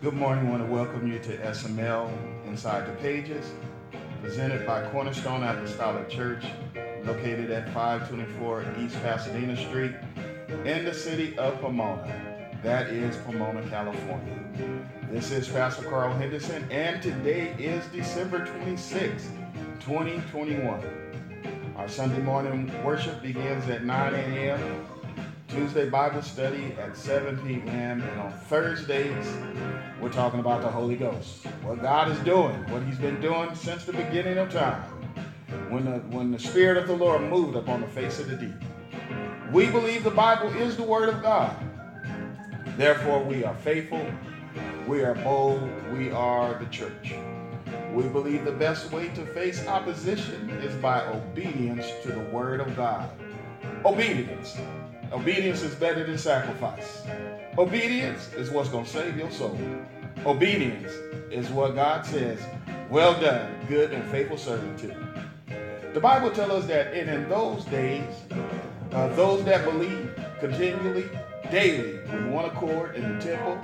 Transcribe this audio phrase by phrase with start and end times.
[0.00, 0.46] Good morning.
[0.46, 2.08] I want to welcome you to SML
[2.46, 3.44] Inside the Pages,
[4.22, 6.44] presented by Cornerstone Apostolic Church,
[7.02, 9.96] located at 524 East Pasadena Street
[10.64, 12.06] in the city of Pomona.
[12.62, 14.38] That is Pomona, California.
[15.10, 19.24] This is Pastor Carl Henderson, and today is December 26,
[19.80, 21.74] 2021.
[21.74, 24.86] Our Sunday morning worship begins at 9 a.m.
[25.48, 28.02] Tuesday Bible study at 7 p.m.
[28.02, 29.26] And on Thursdays,
[29.98, 31.46] we're talking about the Holy Ghost.
[31.62, 34.82] What God is doing, what He's been doing since the beginning of time.
[35.70, 38.54] When the, when the Spirit of the Lord moved upon the face of the deep.
[39.50, 41.56] We believe the Bible is the Word of God.
[42.76, 44.06] Therefore, we are faithful,
[44.86, 47.14] we are bold, we are the church.
[47.94, 52.76] We believe the best way to face opposition is by obedience to the Word of
[52.76, 53.10] God.
[53.86, 54.58] Obedience.
[55.12, 57.02] Obedience is better than sacrifice.
[57.56, 59.58] Obedience is what's going to save your soul.
[60.26, 60.92] Obedience
[61.30, 62.38] is what God says,
[62.90, 64.94] well done, good and faithful servant to.
[65.94, 68.14] The Bible tells us that in, in those days,
[68.92, 71.08] uh, those that believe continually,
[71.50, 73.58] daily, with one accord in the temple,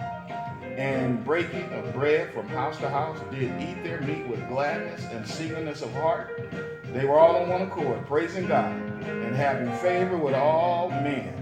[0.77, 5.29] and breaking of bread from house to house, did eat their meat with gladness and
[5.29, 6.51] singleness of heart.
[6.95, 11.35] They were all on one accord, praising God and having favor with all men.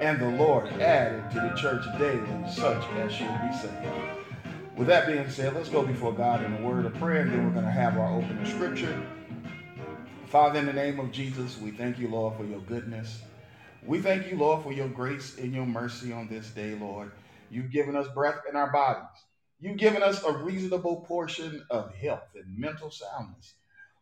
[0.00, 3.92] And the Lord added to the church daily such as should be saved.
[4.76, 7.44] With that being said, let's go before God in a word of prayer, and then
[7.44, 9.04] we're going to have our opening scripture.
[10.26, 13.22] Father, in the name of Jesus, we thank you, Lord, for your goodness.
[13.84, 17.10] We thank you, Lord, for your grace and your mercy on this day, Lord.
[17.50, 19.02] You've given us breath in our bodies.
[19.58, 23.54] You've given us a reasonable portion of health and mental soundness.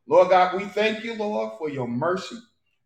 [0.09, 2.37] Lord God, we thank you, Lord, for your mercy.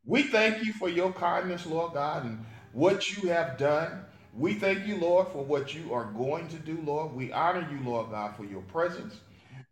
[0.06, 4.04] We thank you for your kindness, Lord God, and what you have done.
[4.34, 7.12] We thank you, Lord, for what you are going to do, Lord.
[7.14, 9.20] We honor you, Lord God, for your presence.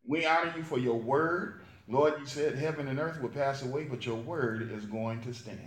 [0.06, 1.60] We honor you for your word.
[1.88, 5.34] Lord, you said heaven and earth will pass away, but your word is going to
[5.34, 5.60] stand.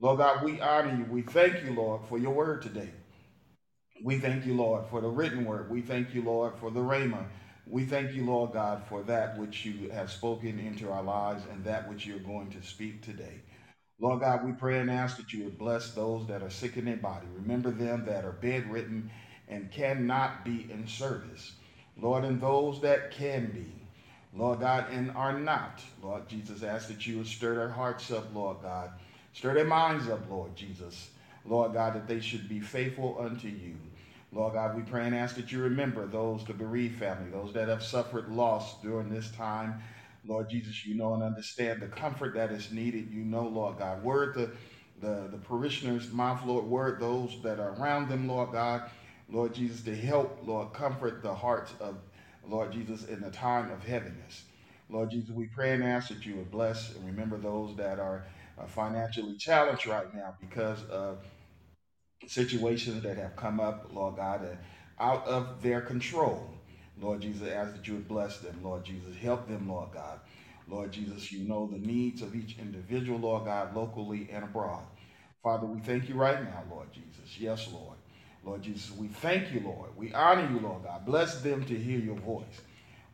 [0.00, 1.06] Lord God, we honor you.
[1.10, 2.90] We thank you, Lord, for your word today.
[4.04, 5.70] We thank you, Lord, for the written word.
[5.70, 7.26] We thank you, Lord, for the rhema.
[7.68, 11.64] We thank you, Lord God, for that which you have spoken into our lives and
[11.64, 13.40] that which you're going to speak today.
[14.00, 16.86] Lord God, we pray and ask that you would bless those that are sick in
[16.86, 17.26] their body.
[17.34, 19.10] Remember them that are bedridden
[19.48, 21.52] and cannot be in service.
[21.96, 23.72] Lord, and those that can be.
[24.34, 25.82] Lord God, and are not.
[26.02, 28.90] Lord Jesus, ask that you would stir their hearts up, Lord God.
[29.32, 31.10] Stir their minds up, Lord Jesus.
[31.46, 33.76] Lord God, that they should be faithful unto you.
[34.32, 37.68] Lord God, we pray and ask that you remember those, the bereaved family, those that
[37.68, 39.80] have suffered loss during this time.
[40.26, 43.10] Lord Jesus, you know and understand the comfort that is needed.
[43.10, 44.02] You know, Lord God.
[44.02, 44.50] Word the,
[45.00, 46.66] the, the parishioners' mouth, Lord.
[46.66, 48.90] Word those that are around them, Lord God.
[49.30, 51.96] Lord Jesus, to help, Lord, comfort the hearts of,
[52.46, 54.44] Lord Jesus, in the time of heaviness.
[54.90, 58.24] Lord Jesus, we pray and ask that you would bless and remember those that are
[58.66, 61.18] financially challenged right now because of
[62.26, 64.58] situations that have come up, Lord God,
[64.98, 66.50] out of their control.
[67.00, 69.14] Lord Jesus, ask that you would bless them, Lord Jesus.
[69.16, 70.20] Help them, Lord God.
[70.68, 74.82] Lord Jesus, you know the needs of each individual, Lord God, locally and abroad.
[75.42, 77.38] Father, we thank you right now, Lord Jesus.
[77.38, 77.96] Yes, Lord.
[78.44, 79.90] Lord Jesus, we thank you, Lord.
[79.96, 81.06] We honor you, Lord God.
[81.06, 82.60] Bless them to hear your voice.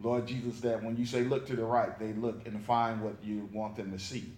[0.00, 3.16] Lord Jesus, that when you say look to the right, they look and find what
[3.22, 4.32] you want them to see.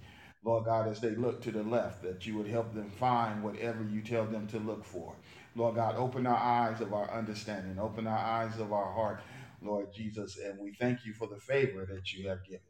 [0.46, 3.82] Lord God, as they look to the left, that you would help them find whatever
[3.82, 5.12] you tell them to look for.
[5.56, 9.22] Lord God, open our eyes of our understanding, open our eyes of our heart,
[9.60, 12.60] Lord Jesus, and we thank you for the favor that you have given.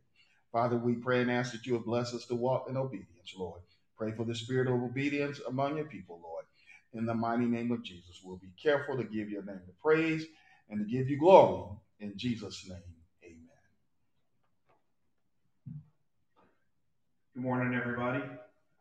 [0.52, 3.60] Father, we pray and ask that you would bless us to walk in obedience, Lord.
[3.98, 6.46] Pray for the spirit of obedience among your people, Lord.
[6.94, 10.24] In the mighty name of Jesus, we'll be careful to give your name the praise
[10.70, 11.76] and to give you glory.
[12.00, 12.95] In Jesus' name.
[17.36, 18.22] Good morning, everybody.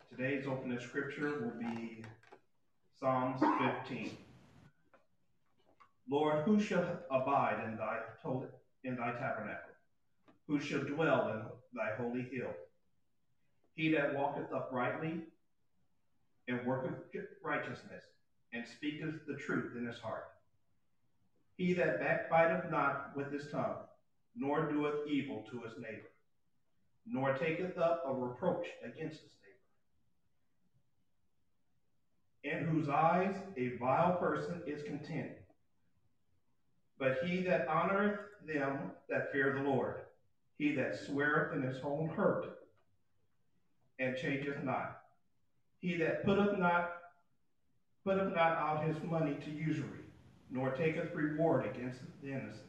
[0.10, 2.06] Today's opening scripture will be
[2.98, 3.42] Psalms
[3.86, 4.16] 15.
[6.10, 7.98] Lord, who shall abide in thy
[8.86, 9.74] in thy tabernacle?
[10.48, 11.42] Who shall dwell in
[11.74, 12.54] thy holy hill?
[13.76, 15.24] He that walketh uprightly
[16.48, 17.12] and worketh
[17.44, 18.06] righteousness,
[18.54, 20.30] and speaketh the truth in his heart.
[21.58, 23.80] He that backbiteth not with his tongue,
[24.34, 26.08] nor doeth evil to his neighbor
[27.08, 29.32] nor taketh up a reproach against his
[32.44, 35.32] neighbor, in whose eyes a vile person is content.
[36.98, 38.18] But he that honoreth
[38.48, 39.96] them that fear the Lord,
[40.58, 42.46] he that sweareth in his own hurt,
[44.00, 44.98] and changeth not,
[45.80, 46.92] he that putteth not
[48.04, 50.00] putteth not out his money to usury,
[50.52, 52.62] nor taketh reward against the innocent.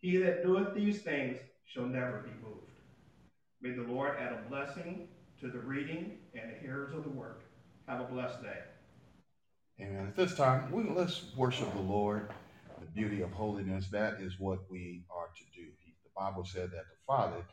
[0.00, 2.75] He that doeth these things shall never be moved.
[3.62, 5.08] May the Lord add a blessing
[5.40, 7.36] to the reading and the hearers of the word.
[7.88, 8.58] Have a blessed day.
[9.80, 10.06] Amen.
[10.06, 12.30] At this time, we let's worship the Lord,
[12.80, 13.88] the beauty of holiness.
[13.90, 15.66] That is what we are to do.
[15.84, 17.44] He, the Bible said that the Father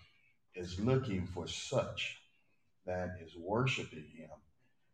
[0.55, 2.17] is looking for such
[2.85, 4.29] that is worshiping Him.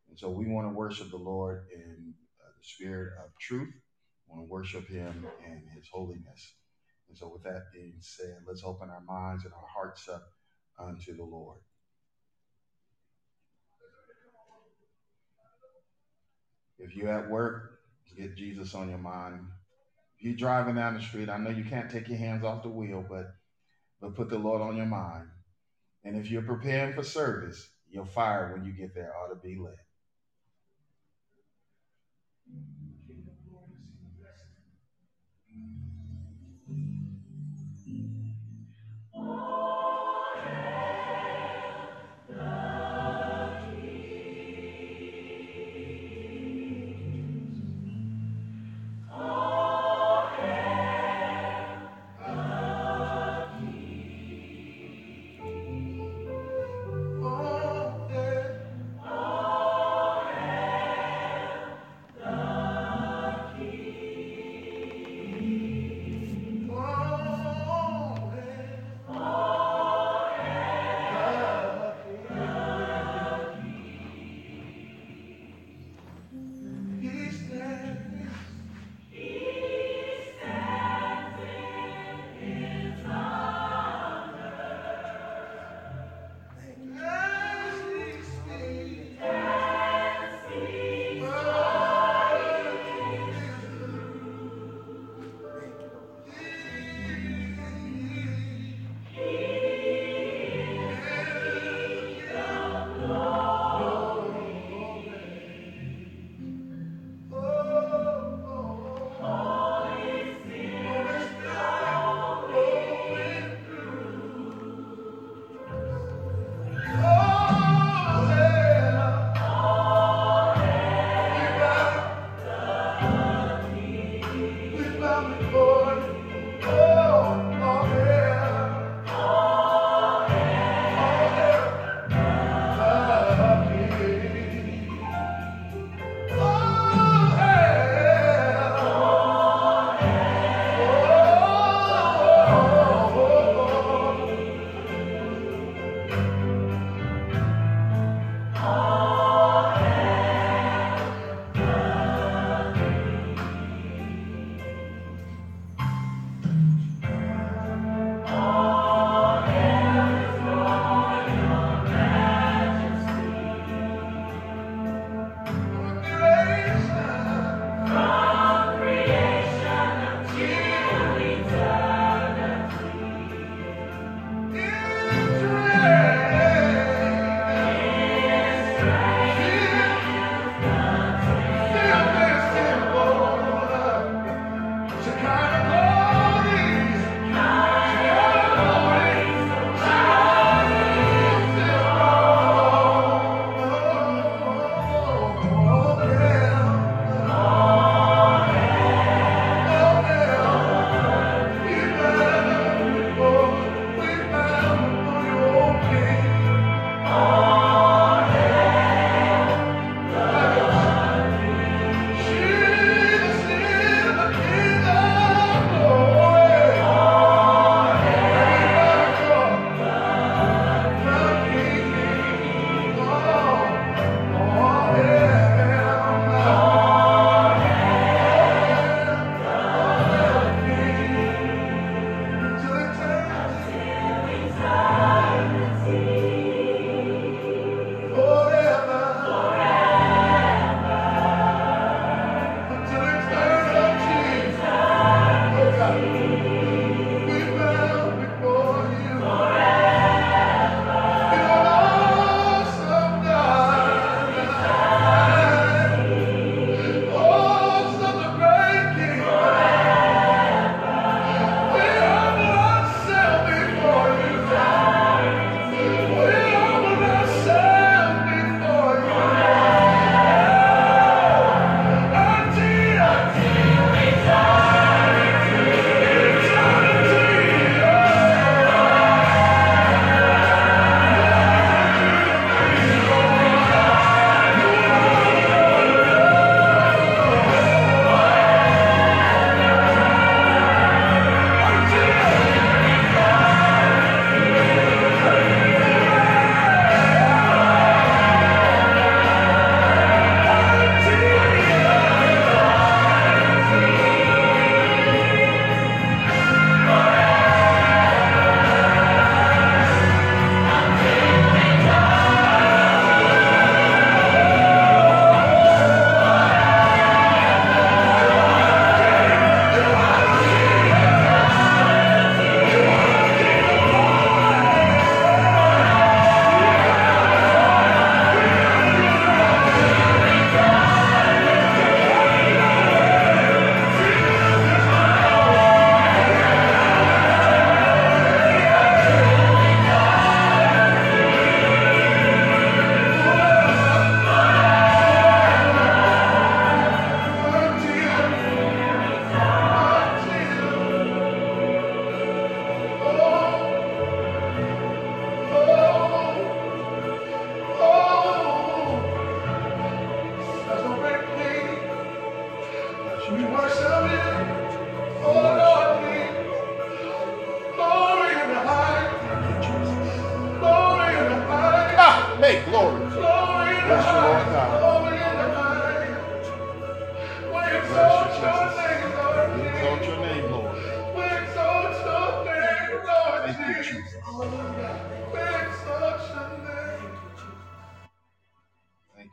[0.10, 3.74] And so we want to worship the Lord in uh, the spirit of truth.
[4.28, 6.54] We want to worship Him in His holiness.
[7.10, 10.24] And so, with that being said, let's open our minds and our hearts up
[10.80, 11.58] unto the Lord.
[16.78, 17.80] If you're at work,
[18.18, 19.42] get Jesus on your mind.
[20.18, 22.70] If you're driving down the street, I know you can't take your hands off the
[22.70, 23.28] wheel, but
[24.02, 25.28] but put the Lord on your mind.
[26.04, 29.58] And if you're preparing for service, your fire when you get there ought to be
[29.58, 29.76] lit.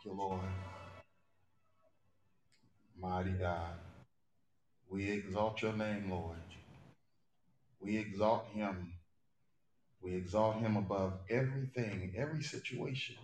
[0.07, 0.41] You, Lord.
[2.99, 3.75] Mighty God.
[4.89, 6.37] We exalt your name, Lord.
[7.81, 8.93] We exalt him.
[10.01, 13.17] We exalt him above everything, every situation.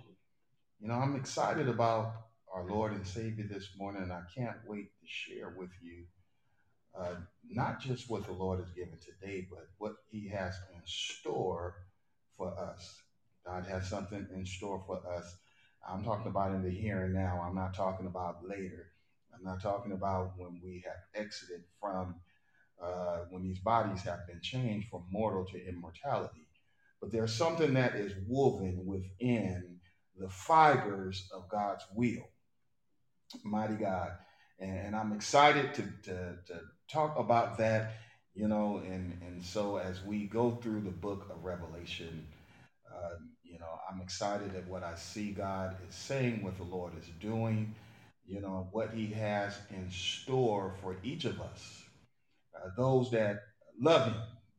[0.80, 2.14] You know, I'm excited about
[2.52, 6.04] our Lord and Savior this morning, and I can't wait to share with you
[6.98, 7.14] uh,
[7.48, 11.76] not just what the Lord has given today, but what he has in store
[12.36, 13.02] for us.
[13.46, 15.36] God has something in store for us.
[15.88, 17.42] I'm talking about in the here and now.
[17.46, 18.92] I'm not talking about later.
[19.34, 22.16] I'm not talking about when we have exited from,
[22.82, 26.46] uh, when these bodies have been changed from mortal to immortality.
[27.00, 29.80] But there's something that is woven within
[30.16, 32.28] the fibers of God's will.
[33.42, 34.12] Mighty God.
[34.60, 37.94] And, and I'm excited to, to, to talk about that,
[38.34, 42.26] you know, and, and so as we go through the book of Revelation,
[42.88, 43.16] uh,
[43.62, 47.74] know, I'm excited at what I see God is saying, what the Lord is doing,
[48.26, 51.84] you know, what He has in store for each of us.
[52.54, 53.40] Uh, those that
[53.80, 54.16] love Him,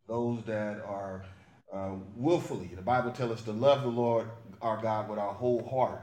[0.07, 1.25] those that are
[1.73, 2.71] uh, willfully.
[2.75, 4.27] The Bible tells us to love the Lord
[4.61, 6.01] our God with our whole heart,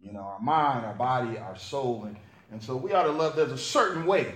[0.00, 2.04] you know, our mind, our body, our soul.
[2.04, 2.16] And,
[2.52, 4.34] and so we ought to love, there's a certain way.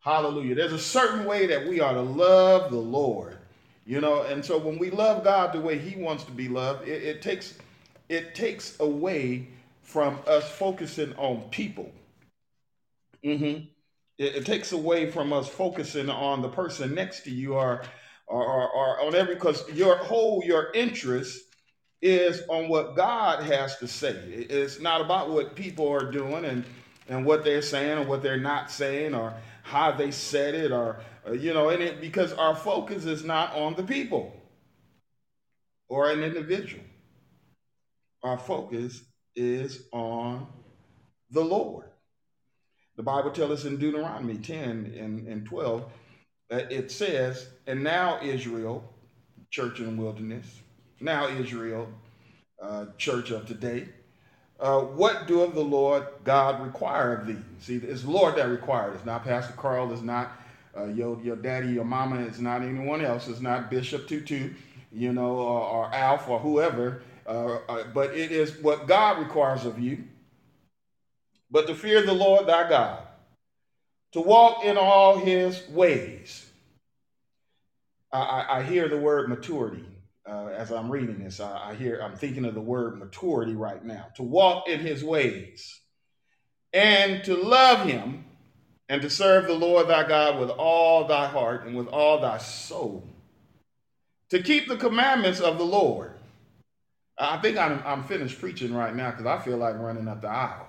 [0.00, 0.54] Hallelujah.
[0.54, 3.33] There's a certain way that we ought to love the Lord.
[3.86, 6.88] You know, and so when we love God the way He wants to be loved,
[6.88, 7.54] it, it takes
[8.08, 9.48] it takes away
[9.82, 11.90] from us focusing on people.
[13.24, 13.64] Mm-hmm.
[14.18, 17.82] It, it takes away from us focusing on the person next to you or
[18.26, 21.42] or, or, or on every because your whole your interest
[22.02, 24.10] is on what God has to say.
[24.12, 26.64] It- It's not about what people are doing and
[27.08, 31.00] and what they're saying or what they're not saying or how they said it or
[31.26, 34.32] uh, you know and it because our focus is not on the people
[35.88, 36.84] or an individual.
[38.22, 39.02] Our focus
[39.36, 40.46] is on
[41.30, 41.86] the Lord.
[42.96, 45.84] The Bible tells us in Deuteronomy 10 and, and 12,
[46.48, 48.84] that it says, And now Israel,
[49.50, 50.60] church in the wilderness,
[51.00, 51.88] now Israel,
[52.62, 53.88] uh, church of today,
[54.60, 57.36] uh, what doeth the Lord God require of thee?
[57.58, 58.94] See, it's the Lord that required.
[58.94, 59.92] It's not Pastor Carl.
[59.92, 60.30] It's not
[60.76, 62.20] uh, your your daddy, your mama.
[62.22, 63.28] It's not anyone else.
[63.28, 64.50] It's not Bishop Tutu,
[64.92, 67.02] you know, or, or Alf or whoever.
[67.26, 70.04] Uh, uh, but it is what God requires of you.
[71.50, 73.02] But to fear the Lord thy God,
[74.12, 76.46] to walk in all His ways.
[78.12, 79.86] I, I, I hear the word maturity
[80.28, 81.40] uh, as I'm reading this.
[81.40, 84.06] I, I hear I'm thinking of the word maturity right now.
[84.16, 85.80] To walk in His ways
[86.72, 88.24] and to love Him
[88.88, 92.38] and to serve the Lord thy God with all thy heart and with all thy
[92.38, 93.04] soul.
[94.30, 96.12] To keep the commandments of the Lord.
[97.18, 100.28] I think I'm, I'm finished preaching right now because I feel like running up the
[100.28, 100.66] aisle.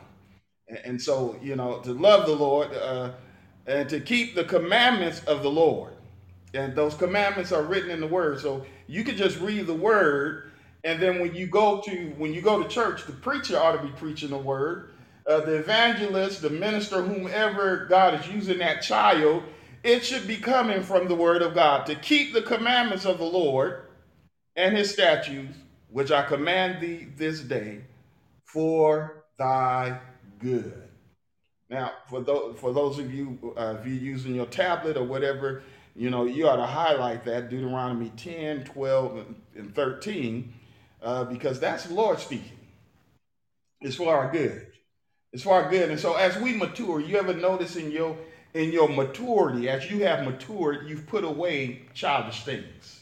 [0.68, 3.12] And, and so, you know, to love the Lord uh,
[3.66, 5.94] and to keep the commandments of the Lord.
[6.54, 8.40] And those commandments are written in the word.
[8.40, 10.52] So you can just read the word.
[10.84, 13.82] And then when you go to when you go to church, the preacher ought to
[13.82, 14.92] be preaching the word.
[15.28, 19.44] Uh, the evangelist, the minister, whomever God is using that child,
[19.84, 23.26] it should be coming from the word of God to keep the commandments of the
[23.26, 23.88] Lord
[24.56, 25.58] and his statutes,
[25.90, 27.82] which I command thee this day
[28.44, 30.00] for thy
[30.40, 30.84] good.
[31.70, 35.64] Now, for those for those of you uh, if you're using your tablet or whatever,
[35.96, 40.54] you know, you ought to highlight that Deuteronomy 10, 12, and 13,
[41.02, 42.60] uh, because that's the Lord speaking.
[43.82, 44.68] It's for our good.
[45.36, 45.92] It's our good.
[45.92, 48.18] And so as we mature, you ever notice in your
[48.56, 53.02] in your maturity, as you have matured, you've put away childish things.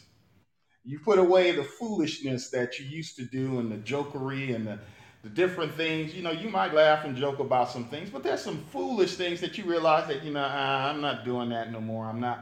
[0.83, 4.79] You put away the foolishness that you used to do and the jokery and the,
[5.23, 6.15] the different things.
[6.15, 9.41] You know, you might laugh and joke about some things, but there's some foolish things
[9.41, 12.05] that you realize that, you know, ah, I'm not doing that no more.
[12.07, 12.39] I'm not,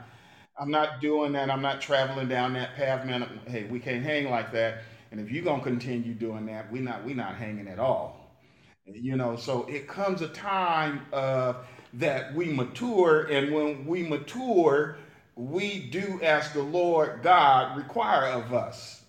[0.59, 1.51] I'm not doing that.
[1.51, 3.27] I'm not traveling down that path, man.
[3.47, 4.77] Hey, we can't hang like that.
[5.11, 8.20] And if you're gonna continue doing that, we're not we're not hanging at all.
[8.93, 11.53] You know, so it comes a time uh,
[11.93, 14.97] that we mature, and when we mature,
[15.35, 19.03] we do as the Lord God require of us.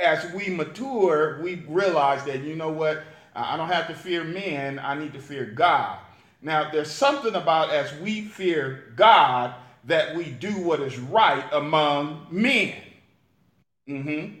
[0.00, 3.02] As we mature, we realize that you know what,
[3.34, 5.98] I don't have to fear men; I need to fear God.
[6.40, 12.26] Now, there's something about as we fear God that we do what is right among
[12.30, 12.74] men.
[13.88, 14.34] Mm-hmm.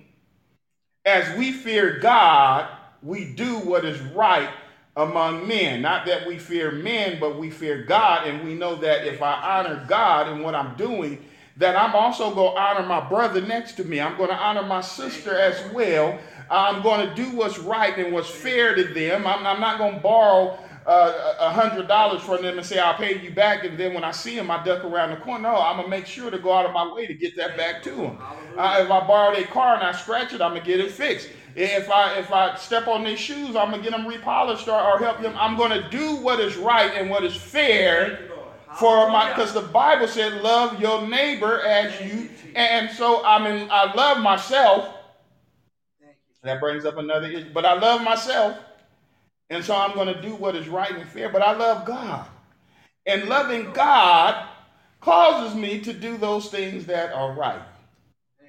[1.04, 2.68] As we fear God,
[3.02, 4.50] we do what is right
[4.96, 5.82] among men.
[5.82, 8.26] Not that we fear men, but we fear God.
[8.26, 11.24] And we know that if I honor God in what I'm doing,
[11.56, 14.00] that I'm also going to honor my brother next to me.
[14.00, 16.18] I'm going to honor my sister as well.
[16.50, 19.26] I'm going to do what's right and what's fair to them.
[19.26, 22.94] I'm, I'm not going to borrow uh, a hundred dollars from them and say I'll
[22.94, 25.42] pay you back, and then when I see them, I duck around the corner.
[25.42, 27.82] No, I'm gonna make sure to go out of my way to get that back
[27.84, 28.18] to them.
[28.56, 31.28] Uh, if I borrow their car and I scratch it, I'm gonna get it fixed.
[31.54, 34.98] If I if I step on their shoes, I'm gonna get them repolished or, or
[34.98, 35.34] help them.
[35.38, 38.28] I'm gonna do what is right and what is fair
[38.78, 43.68] for my because the Bible said love your neighbor as you and so I mean
[43.70, 44.94] I love myself.
[46.42, 48.58] That brings up another issue, but I love myself.
[49.50, 52.26] And so I'm going to do what is right and fair, but I love God.
[53.06, 54.48] And loving God
[55.00, 57.62] causes me to do those things that are right.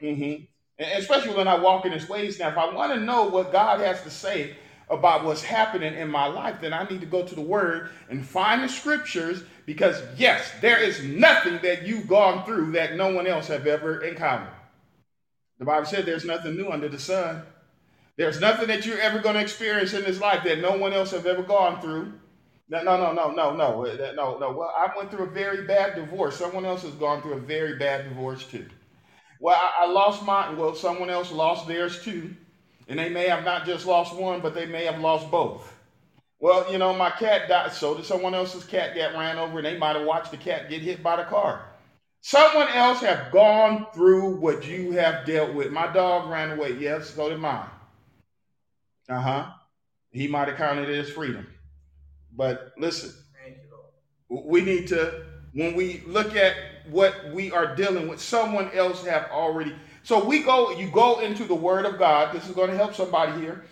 [0.02, 0.46] Mm-hmm.
[0.80, 2.40] Especially when I walk in his ways.
[2.40, 4.56] Now, if I want to know what God has to say
[4.90, 8.26] about what's happening in my life, then I need to go to the word and
[8.26, 13.28] find the scriptures because, yes, there is nothing that you've gone through that no one
[13.28, 14.54] else have ever encountered.
[15.60, 17.44] The Bible said there's nothing new under the sun.
[18.18, 21.12] There's nothing that you're ever going to experience in this life that no one else
[21.12, 22.14] have ever gone through.
[22.70, 24.52] No, no, no, no, no, no, uh, no, no.
[24.52, 26.38] Well, I went through a very bad divorce.
[26.38, 28.66] Someone else has gone through a very bad divorce too.
[29.44, 30.56] Well, I, I lost mine.
[30.56, 32.34] Well, someone else lost theirs too.
[32.88, 35.70] And they may have not just lost one, but they may have lost both.
[36.40, 39.66] Well, you know, my cat died, so did someone else's cat get ran over, and
[39.66, 41.66] they might have watched the cat get hit by the car.
[42.22, 45.74] Someone else have gone through what you have dealt with.
[45.74, 46.78] My dog ran away.
[46.80, 47.68] Yes, so did mine.
[49.10, 49.52] Uh huh.
[50.12, 51.46] He might have counted it as freedom.
[52.32, 53.12] But listen,
[54.30, 56.56] we need to, when we look at
[56.90, 59.74] what we are dealing with, someone else have already.
[60.04, 62.36] So we go, you go into the Word of God.
[62.36, 63.64] This is going to help somebody here.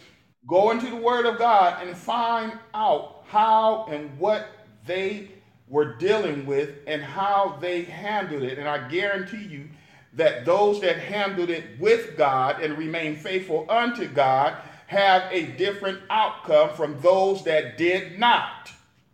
[0.48, 4.48] Go into the Word of God and find out how and what
[4.86, 5.30] they
[5.68, 8.58] were dealing with and how they handled it.
[8.58, 9.70] And I guarantee you
[10.14, 14.56] that those that handled it with God and remain faithful unto God
[14.88, 18.72] have a different outcome from those that did not.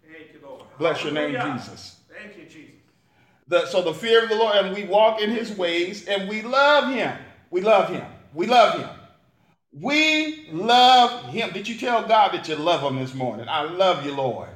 [0.10, 0.40] You,
[0.80, 1.97] Bless your name, Jesus.
[3.50, 3.60] You.
[3.60, 6.42] The, so the fear of the Lord, and we walk in his ways, and we
[6.42, 7.18] love him.
[7.50, 8.06] We love him.
[8.34, 8.90] We love him.
[9.72, 11.52] We love him.
[11.52, 13.48] Did you tell God that you love him this morning?
[13.50, 14.50] I love you, Lord.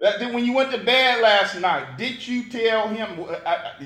[0.00, 3.26] That, when you went to bed last night, did you tell him?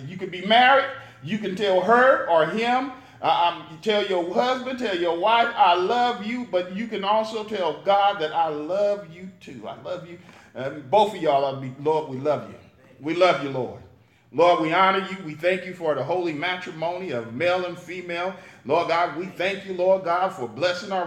[0.07, 0.87] You could be married.
[1.23, 5.75] You can tell her or him uh, um, tell your husband, tell your wife, I
[5.75, 9.67] love you, but you can also tell God that I love you too.
[9.67, 10.19] I love you.
[10.55, 12.55] Um, both of y'all, be, Lord, we love you.
[13.01, 13.83] We love you, Lord.
[14.33, 15.17] Lord, we honor you.
[15.25, 18.35] We thank you for the holy matrimony of male and female.
[18.67, 21.07] Lord God, we thank you, Lord God, for blessing our,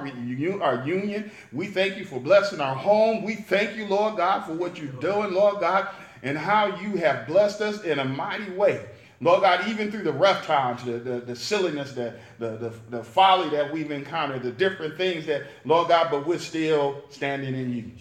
[0.62, 1.31] our union.
[1.53, 3.23] We thank you for blessing our home.
[3.23, 5.88] We thank you, Lord God, for what you're doing, Lord God,
[6.23, 8.86] and how you have blessed us in a mighty way.
[9.21, 13.03] Lord God, even through the rough times, the, the, the silliness, the, the, the, the
[13.03, 17.71] folly that we've encountered, the different things that, Lord God, but we're still standing in
[17.71, 17.91] you.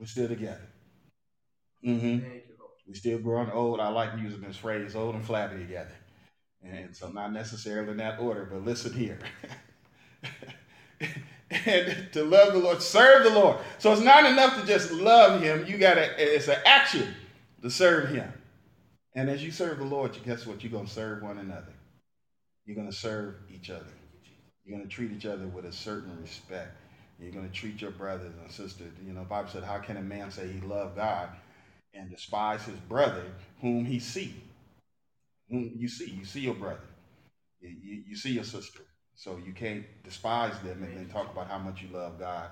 [0.00, 0.60] We're still together.
[1.86, 2.39] Mm-hmm.
[2.90, 3.78] We're still growing old.
[3.78, 5.92] I like using this phrase, old and flabby together.
[6.64, 9.20] And so not necessarily in that order, but listen here.
[11.50, 13.58] and to love the Lord, serve the Lord.
[13.78, 15.66] So it's not enough to just love him.
[15.68, 17.14] You gotta, it's an action
[17.62, 18.32] to serve him.
[19.14, 20.60] And as you serve the Lord, guess what?
[20.64, 21.72] You're to serve one another.
[22.66, 23.86] You're to serve each other.
[24.64, 26.76] You're to treat each other with a certain respect.
[27.20, 28.90] You're to treat your brothers and sisters.
[29.06, 31.28] You know, Bible said, how can a man say he loved God
[31.94, 33.24] and despise his brother
[33.60, 34.34] whom he see?
[35.48, 36.10] Whom you see.
[36.10, 36.80] You see your brother.
[37.60, 38.82] You, you, see your sister.
[39.14, 42.50] So you can't despise them and then talk about how much you love God.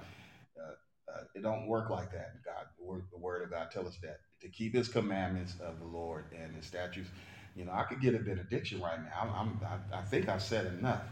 [0.59, 2.33] Uh, uh, it don't work like that.
[2.45, 5.79] God, the word, the word of God tell us that to keep His commandments of
[5.79, 7.09] the Lord and His statutes.
[7.57, 9.35] You know, I could get a benediction right now.
[9.35, 11.03] I'm, I, I think I've said enough.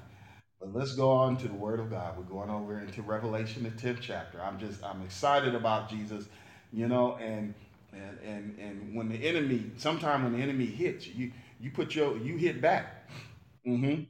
[0.61, 2.17] But let's go on to the Word of God.
[2.17, 4.43] We're going over into Revelation, the tenth chapter.
[4.43, 6.27] I'm just I'm excited about Jesus,
[6.73, 7.55] you know, and
[7.97, 12.17] and and and when the enemy, sometime when the enemy hits you, you put your
[12.19, 13.09] you hit back.
[13.67, 14.03] Mm-hmm.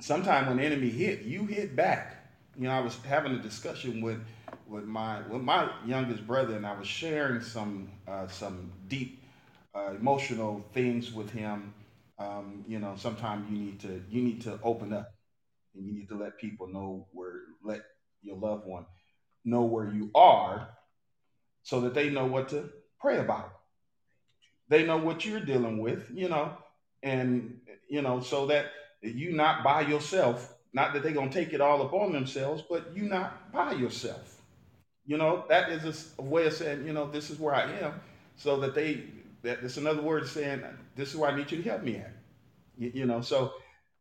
[0.00, 2.14] Sometime when the enemy hit, you hit back.
[2.56, 4.20] You know, I was having a discussion with
[4.66, 9.22] with my with my youngest brother, and I was sharing some uh, some deep
[9.74, 11.74] uh, emotional things with him.
[12.18, 15.12] Um, you know, sometimes you need to you need to open up,
[15.74, 17.82] and you need to let people know where let
[18.22, 18.86] your loved one
[19.44, 20.68] know where you are,
[21.62, 23.52] so that they know what to pray about it.
[24.68, 26.52] They know what you're dealing with, you know,
[27.02, 28.66] and you know, so that
[29.02, 30.54] you not by yourself.
[30.74, 34.42] Not that they're gonna take it all upon themselves, but you not by yourself.
[35.06, 37.94] You know, that is a way of saying, you know, this is where I am,
[38.36, 39.04] so that they
[39.42, 40.62] that it's another word saying
[40.94, 42.12] this is where I need you to help me at.
[42.76, 43.54] You, you know, so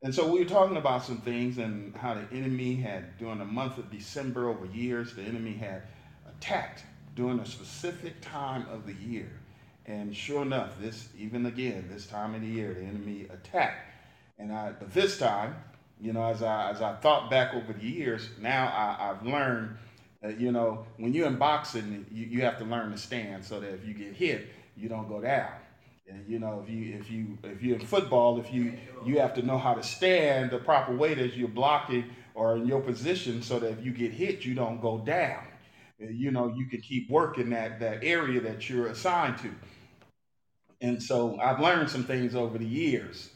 [0.04, 3.46] and so we were talking about some things and how the enemy had during the
[3.46, 5.84] month of December over years, the enemy had
[6.28, 6.84] attacked
[7.18, 9.32] during a specific time of the year.
[9.88, 13.92] And sure enough, this even again, this time of the year, the enemy attacked.
[14.38, 15.56] And I but this time,
[16.00, 19.78] you know, as I as I thought back over the years, now I, I've learned
[20.22, 23.60] that, you know, when you're in boxing, you, you have to learn to stand so
[23.60, 25.52] that if you get hit, you don't go down.
[26.08, 28.74] And you know, if you if you if you're in football, if you
[29.06, 32.68] you have to know how to stand the proper way as you're blocking or in
[32.68, 35.44] your position so that if you get hit, you don't go down.
[36.02, 39.50] Uh, you know, you can keep working that that area that you're assigned to.
[40.82, 43.32] And so I've learned some things over the years,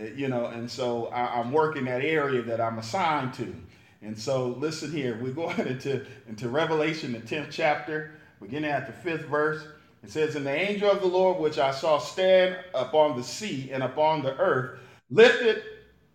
[0.00, 3.54] uh, you know, and so I, I'm working that area that I'm assigned to.
[4.02, 8.92] And so listen here, we're going into, into Revelation, the 10th chapter, beginning at the
[8.92, 9.66] fifth verse.
[10.02, 13.70] It says, And the angel of the Lord, which I saw stand upon the sea
[13.72, 14.78] and upon the earth,
[15.10, 15.62] lifted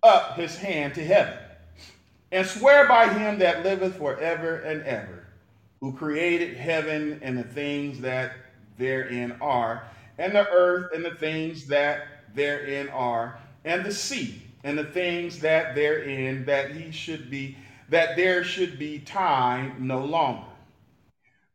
[0.03, 1.37] up his hand to heaven,
[2.31, 5.20] and swear by him that liveth forever and ever,
[5.81, 8.33] who created heaven and the things that
[8.77, 9.83] therein are,
[10.19, 15.39] and the earth and the things that therein are, and the sea and the things
[15.39, 17.57] that therein, that he should be,
[17.89, 20.45] that there should be time no longer.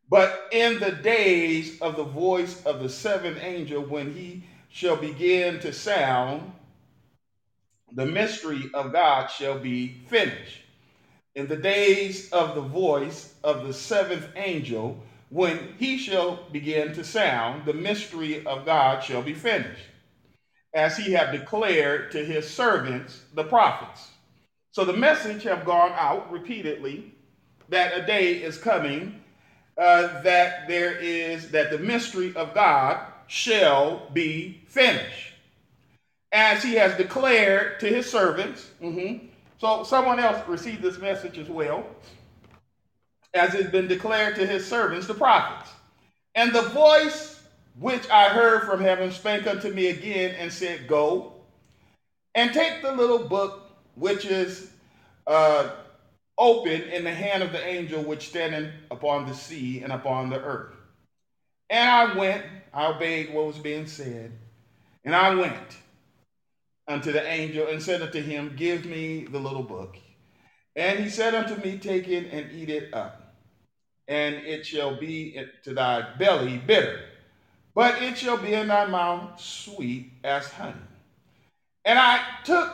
[0.09, 5.59] But in the days of the voice of the seventh angel, when he shall begin
[5.61, 6.51] to sound,
[7.93, 10.63] the mystery of God shall be finished.
[11.37, 14.97] In the days of the voice of the seventh angel,
[15.29, 19.85] when he shall begin to sound, the mystery of God shall be finished,
[20.73, 24.07] as he have declared to his servants, the prophets.
[24.71, 27.13] So the message have gone out repeatedly
[27.69, 29.21] that a day is coming
[29.77, 35.33] uh, that there is that the mystery of God shall be finished,
[36.31, 38.71] as He has declared to His servants.
[38.81, 39.26] Mm-hmm.
[39.59, 41.85] So someone else received this message as well,
[43.33, 45.71] as it's been declared to His servants, the prophets.
[46.35, 47.41] And the voice
[47.79, 51.33] which I heard from heaven spake unto me again and said, Go
[52.35, 54.69] and take the little book which is
[55.25, 55.71] uh,
[56.37, 60.39] open in the hand of the angel which standeth upon the sea and upon the
[60.39, 60.75] earth.
[61.69, 62.43] And I went,
[62.73, 64.31] I obeyed what was being said,
[65.03, 65.77] and I went
[66.87, 69.97] unto the angel and said unto him, Give me the little book.
[70.75, 73.35] And he said unto me, Take it and eat it up,
[74.07, 77.01] and it shall be to thy belly bitter,
[77.75, 80.75] but it shall be in thy mouth sweet as honey.
[81.85, 82.69] And I took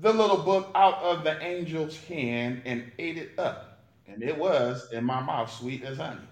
[0.00, 4.88] the little book out of the angel's hand and ate it up, and it was
[4.92, 6.28] in my mouth sweet as honey.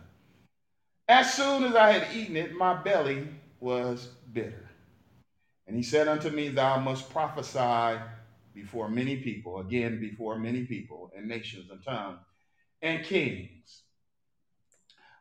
[1.08, 3.28] As soon as I had eaten it, my belly
[3.60, 4.65] was bitter.
[5.66, 8.00] And he said unto me, Thou must prophesy
[8.54, 12.20] before many people, again, before many people, and nations, and tongues,
[12.82, 13.82] and kings.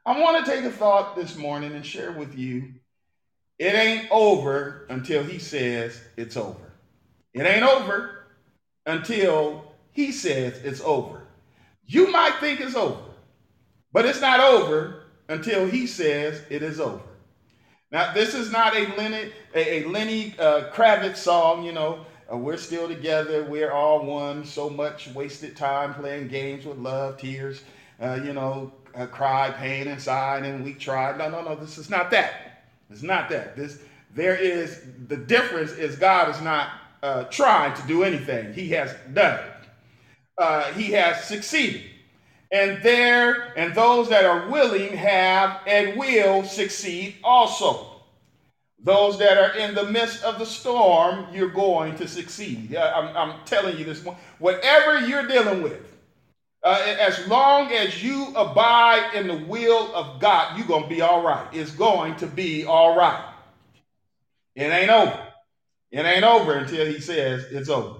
[0.05, 2.73] I want to take a thought this morning and share with you.
[3.57, 6.73] It ain't over until he says it's over.
[7.33, 8.25] It ain't over
[8.85, 11.23] until he says it's over.
[11.87, 13.01] You might think it's over,
[13.91, 17.14] but it's not over until he says it is over.
[17.95, 22.35] Now, this is not a Lenny, a, a Lenny uh, Kravitz song, you know, uh,
[22.35, 27.61] we're still together, we're all one, so much wasted time playing games with love, tears,
[28.01, 31.17] uh, you know, uh, cry, pain inside, and we tried.
[31.17, 32.65] No, no, no, this is not that.
[32.89, 33.55] It's not that.
[33.55, 33.79] This,
[34.13, 38.51] there is, the difference is God is not uh, tried to do anything.
[38.51, 39.53] He has done it.
[40.37, 41.83] Uh, he has succeeded.
[42.51, 47.87] And there, and those that are willing have and will succeed also.
[48.79, 52.75] Those that are in the midst of the storm, you're going to succeed.
[52.75, 54.05] I'm, I'm telling you this.
[54.37, 55.81] Whatever you're dealing with,
[56.63, 61.01] uh, as long as you abide in the will of God, you're going to be
[61.01, 61.47] all right.
[61.51, 63.33] It's going to be all right.
[64.55, 65.19] It ain't over.
[65.91, 67.94] It ain't over until he says it's over.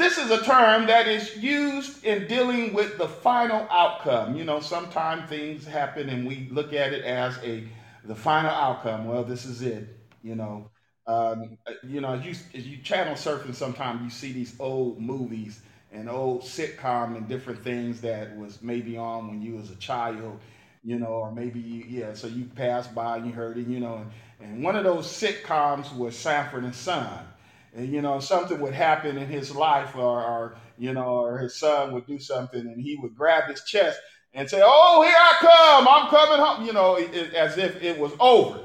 [0.00, 4.34] This is a term that is used in dealing with the final outcome.
[4.34, 7.68] You know, sometimes things happen and we look at it as a
[8.04, 9.04] the final outcome.
[9.06, 9.88] Well, this is it.
[10.22, 10.70] You know,
[11.06, 15.60] um, you know, as you as you channel surfing, sometimes you see these old movies
[15.92, 20.40] and old sitcom and different things that was maybe on when you was a child,
[20.82, 23.80] you know, or maybe you, yeah, so you passed by and you heard it, you
[23.80, 24.10] know, and,
[24.40, 27.26] and one of those sitcoms was Sanford and Son.
[27.74, 31.54] And you know, something would happen in his life, or, or you know, or his
[31.56, 33.98] son would do something, and he would grab his chest
[34.34, 35.88] and say, "Oh, here I come!
[35.88, 38.60] I'm coming home!" You know, it, it, as if it was over.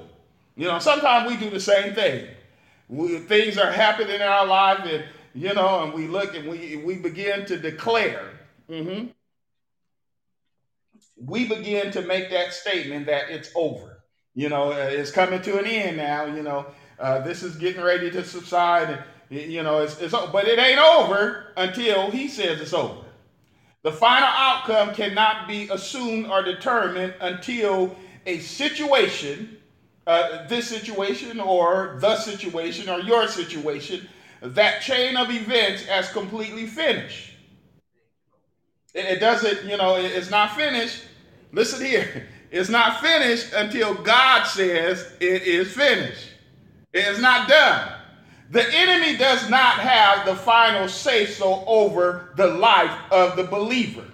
[0.55, 2.27] You know, sometimes we do the same thing.
[2.87, 6.77] We, things are happening in our life, and you know, and we look and we
[6.77, 8.29] we begin to declare.
[8.69, 9.07] Mm-hmm
[11.17, 14.03] we begin to make that statement that it's over.
[14.33, 16.25] You know, uh, it's coming to an end now.
[16.25, 16.65] You know,
[16.99, 19.03] uh, this is getting ready to subside.
[19.29, 23.03] And, you know, it's, it's but it ain't over until he says it's over.
[23.83, 29.57] The final outcome cannot be assumed or determined until a situation,
[30.07, 34.07] uh, this situation or the situation or your situation,
[34.41, 37.31] that chain of events has completely finished.
[38.95, 41.03] It, doesn't, you know, it's not finished.
[41.51, 42.27] Listen here.
[42.51, 46.29] It's not finished until God says it is finished.
[46.95, 47.91] It is not done.
[48.51, 54.05] The enemy does not have the final say so over the life of the believer.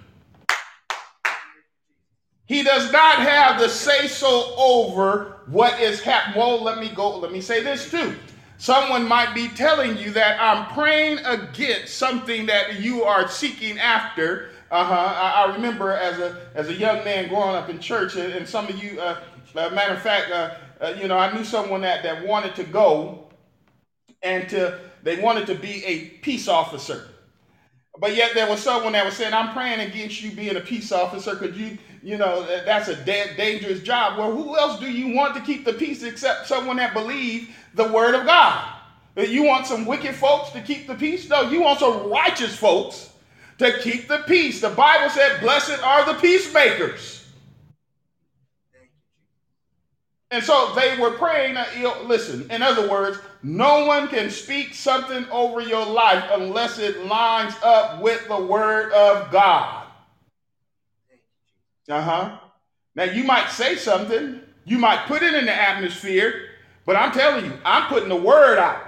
[2.46, 6.40] He does not have the say so over what is happening.
[6.40, 7.18] Well, let me go.
[7.18, 8.16] Let me say this too.
[8.58, 14.50] Someone might be telling you that I'm praying against something that you are seeking after.
[14.72, 14.94] Uh huh.
[14.94, 18.48] I, I, remember as a as a young man growing up in church, and, and
[18.48, 19.18] some of you, uh,
[19.54, 22.64] uh, matter of fact, uh, uh, you know, I knew someone that that wanted to
[22.64, 23.28] go,
[24.22, 27.04] and to they wanted to be a peace officer.
[27.98, 30.90] But yet there was someone that was saying, "I'm praying against you being a peace
[30.90, 35.14] officer because you, you know, that's a dead, dangerous job." Well, who else do you
[35.14, 38.72] want to keep the peace except someone that believes the word of God?
[39.18, 41.28] You want some wicked folks to keep the peace?
[41.28, 43.11] No, you want some righteous folks
[43.58, 44.60] to keep the peace.
[44.60, 47.22] The Bible said, Blessed are the peacemakers.
[50.30, 51.56] And so they were praying.
[52.06, 57.54] Listen, in other words, no one can speak something over your life unless it lines
[57.62, 59.86] up with the word of God.
[61.88, 62.38] Uh huh.
[62.94, 66.48] Now, you might say something, you might put it in the atmosphere,
[66.86, 68.86] but I'm telling you, I'm putting the word out.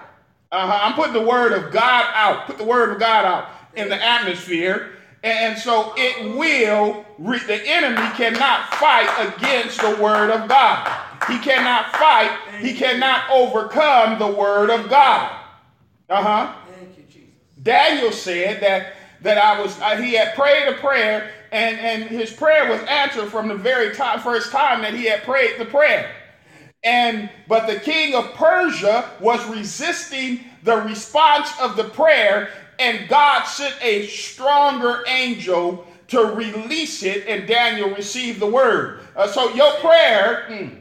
[0.51, 0.79] Uh-huh.
[0.83, 2.47] I'm putting the word of God out.
[2.47, 4.91] Put the word of God out in the atmosphere.
[5.23, 10.87] And so it will, re- the enemy cannot fight against the word of God.
[11.29, 15.41] He cannot fight, he cannot overcome the word of God.
[16.11, 16.55] Uh huh.
[17.63, 22.31] Daniel said that that I was uh, he had prayed a prayer and and his
[22.31, 26.15] prayer was answered from the very time first time that he had prayed the prayer.
[26.85, 33.45] And but the king of Persia was resisting the response of the prayer and God
[33.45, 39.01] sent a stronger angel to release it, and Daniel received the word.
[39.17, 40.81] Uh, so your prayer mm,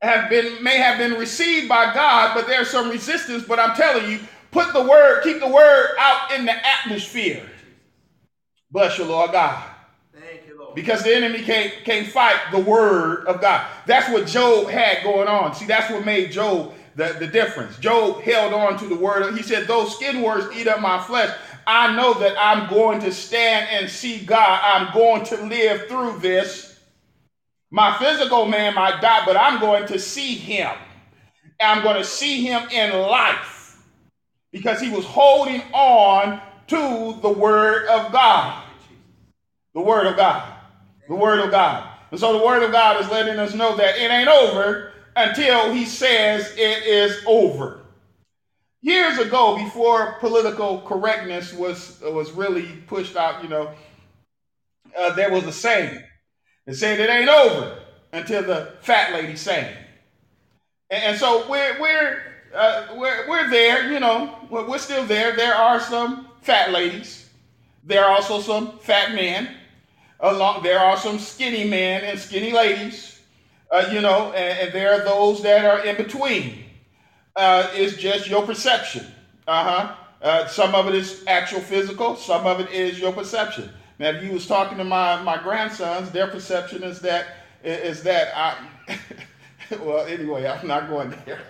[0.00, 3.44] have been may have been received by God, but there's some resistance.
[3.44, 7.48] But I'm telling you, put the word, keep the word out in the atmosphere.
[8.70, 9.62] Bless you, Lord God.
[10.14, 10.74] Thank you, Lord.
[10.74, 13.66] Because the enemy can't, can't fight the word of God.
[13.86, 15.54] That's what Job had going on.
[15.54, 17.78] See, that's what made Job the, the difference.
[17.78, 19.34] Job held on to the word.
[19.36, 21.36] He said, Those skin words eat up my flesh.
[21.66, 24.60] I know that I'm going to stand and see God.
[24.62, 26.78] I'm going to live through this.
[27.70, 30.72] My physical man might die, but I'm going to see him.
[31.60, 33.82] I'm going to see him in life
[34.50, 38.64] because he was holding on to the word of God.
[39.74, 40.52] The word of God.
[41.08, 41.88] The word of God.
[42.10, 45.72] And so the word of God is letting us know that it ain't over until
[45.72, 47.80] he says it is over.
[48.80, 53.72] Years ago, before political correctness was, was really pushed out, you know,
[54.98, 56.02] uh, there was a saying.
[56.66, 57.78] It said it ain't over
[58.12, 59.72] until the fat lady sang.
[60.90, 62.22] And, and so we're, we're,
[62.54, 65.36] uh, we're, we're there, you know, we're, we're still there.
[65.36, 67.28] There are some fat ladies.
[67.84, 69.56] There are also some fat men.
[70.20, 73.11] Along, there are some skinny men and skinny ladies
[73.72, 76.64] uh, you know, and, and, there are those that are in between.
[77.34, 79.06] Uh, it's just your perception.
[79.48, 79.94] Uh-huh.
[80.20, 83.70] Uh, some of it is actual physical, some of it is your perception.
[83.98, 87.26] Now, if you was talking to my, my grandsons, their perception is that
[87.64, 88.98] is that I.
[89.80, 91.40] well, anyway, I'm not going there.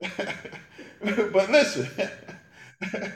[1.32, 1.88] but listen,
[2.94, 3.08] uh,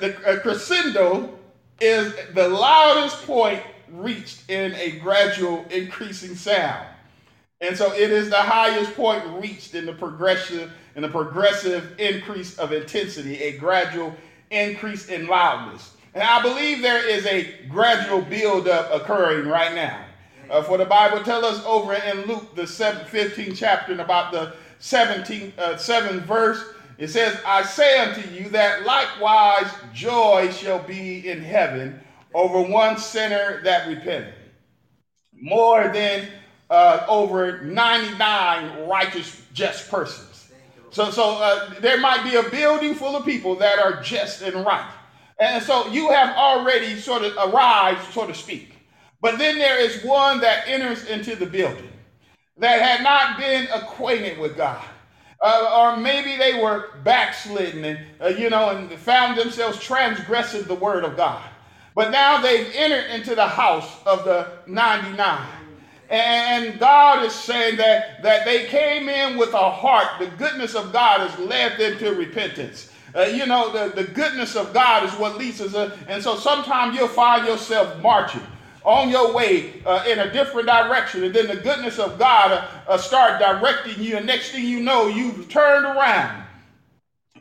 [0.00, 1.38] the uh, crescendo
[1.80, 3.62] is the loudest point
[4.02, 6.86] reached in a gradual increasing sound.
[7.60, 12.58] And so it is the highest point reached in the progression in the progressive increase
[12.58, 14.14] of intensity, a gradual
[14.50, 15.94] increase in loudness.
[16.14, 20.04] And I believe there is a gradual buildup occurring right now.
[20.50, 24.54] Uh, for the Bible tells us over in Luke, the 15th chapter, and about the
[24.80, 26.62] 17th, uh, 7th verse,
[26.98, 32.00] it says, I say unto you that likewise joy shall be in heaven
[32.34, 34.34] over one sinner that repented,
[35.32, 36.28] more than
[36.68, 40.50] uh, over 99 righteous, just persons.
[40.90, 44.64] So, so uh, there might be a building full of people that are just and
[44.64, 44.90] right.
[45.40, 48.76] And so you have already sort of arrived, so to speak.
[49.20, 51.90] But then there is one that enters into the building
[52.58, 54.84] that had not been acquainted with God.
[55.40, 60.74] Uh, or maybe they were backslidden and, uh, you know, and found themselves transgressing the
[60.74, 61.44] word of God.
[61.94, 65.46] But now they've entered into the house of the 99.
[66.10, 70.18] And God is saying that, that they came in with a heart.
[70.18, 72.90] The goodness of God has led them to repentance.
[73.14, 75.74] Uh, you know, the, the goodness of God is what leads us.
[75.74, 78.42] Uh, and so sometimes you'll find yourself marching
[78.84, 81.22] on your way uh, in a different direction.
[81.24, 84.16] And then the goodness of God uh, uh, start directing you.
[84.16, 86.44] And next thing you know, you've turned around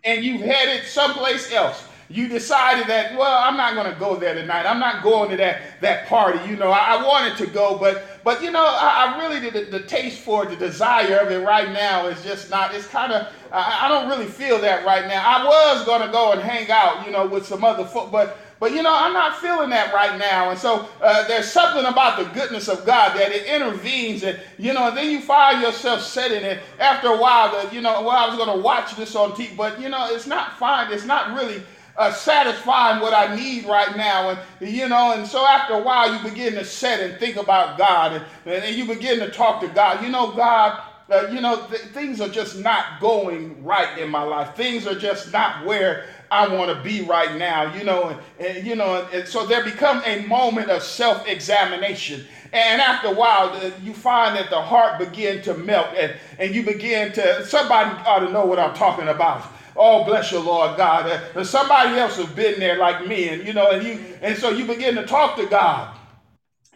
[0.04, 4.34] and you've headed someplace else you decided that well i'm not going to go there
[4.34, 7.78] tonight i'm not going to that that party you know i, I wanted to go
[7.78, 11.32] but but you know i, I really the, the, taste for it the desire of
[11.32, 14.86] it right now is just not it's kind of I, I, don't really feel that
[14.86, 17.86] right now i was going to go and hang out you know with some other
[17.86, 20.50] folk but but you know, I'm not feeling that right now.
[20.50, 24.24] And so uh, there's something about the goodness of God that it intervenes.
[24.24, 27.82] And, you know, and then you find yourself sitting it after a while that, you
[27.82, 30.58] know, well, I was going to watch this on TV, but, you know, it's not
[30.58, 30.94] fine.
[30.94, 31.62] It's not really
[31.98, 34.30] uh, satisfying what I need right now.
[34.30, 37.78] And, you know, and so after a while, you begin to sit and think about
[37.78, 40.04] God and, and you begin to talk to God.
[40.04, 44.24] You know, God, uh, you know, th- things are just not going right in my
[44.24, 44.56] life.
[44.56, 48.66] Things are just not where I want to be right now, you know, and, and
[48.66, 52.26] you know, and so there become a moment of self-examination.
[52.54, 56.64] And after a while, you find that the heart begin to melt and, and you
[56.64, 59.44] begin to, somebody ought to know what I'm talking about.
[59.76, 61.08] Oh, bless you, Lord God.
[61.36, 64.50] Uh, somebody else has been there like me, and you know, and you, and so
[64.50, 65.96] you begin to talk to God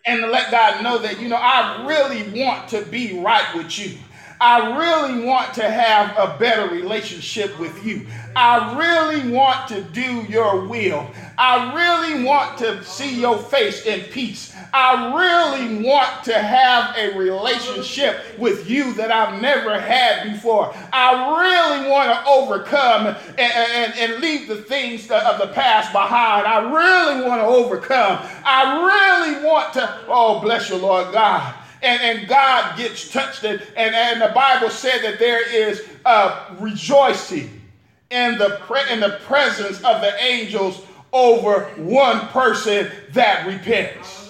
[0.05, 3.77] and to let God know that you know I really want to be right with
[3.77, 3.97] you.
[4.39, 8.05] I really want to have a better relationship with you.
[8.35, 11.09] I really want to do your will.
[11.39, 14.53] I really want to see your face in peace.
[14.73, 20.73] I really want to have a relationship with you that I've never had before.
[20.93, 26.45] I really want to overcome and, and, and leave the things of the past behind.
[26.45, 28.19] I really want to overcome.
[28.43, 33.43] I really want to, oh, bless you, Lord God and, and God gets touched.
[33.43, 37.61] And, and, and the Bible said that there is uh, rejoicing
[38.09, 40.81] in the, pre- in the presence of the angels
[41.13, 44.26] over one person that repents.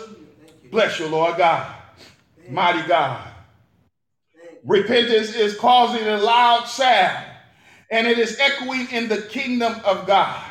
[0.72, 1.74] Bless you, Lord God.
[2.50, 3.26] Mighty God.
[4.64, 7.26] Repentance is causing a loud sound,
[7.90, 10.44] and it is echoing in the kingdom of God.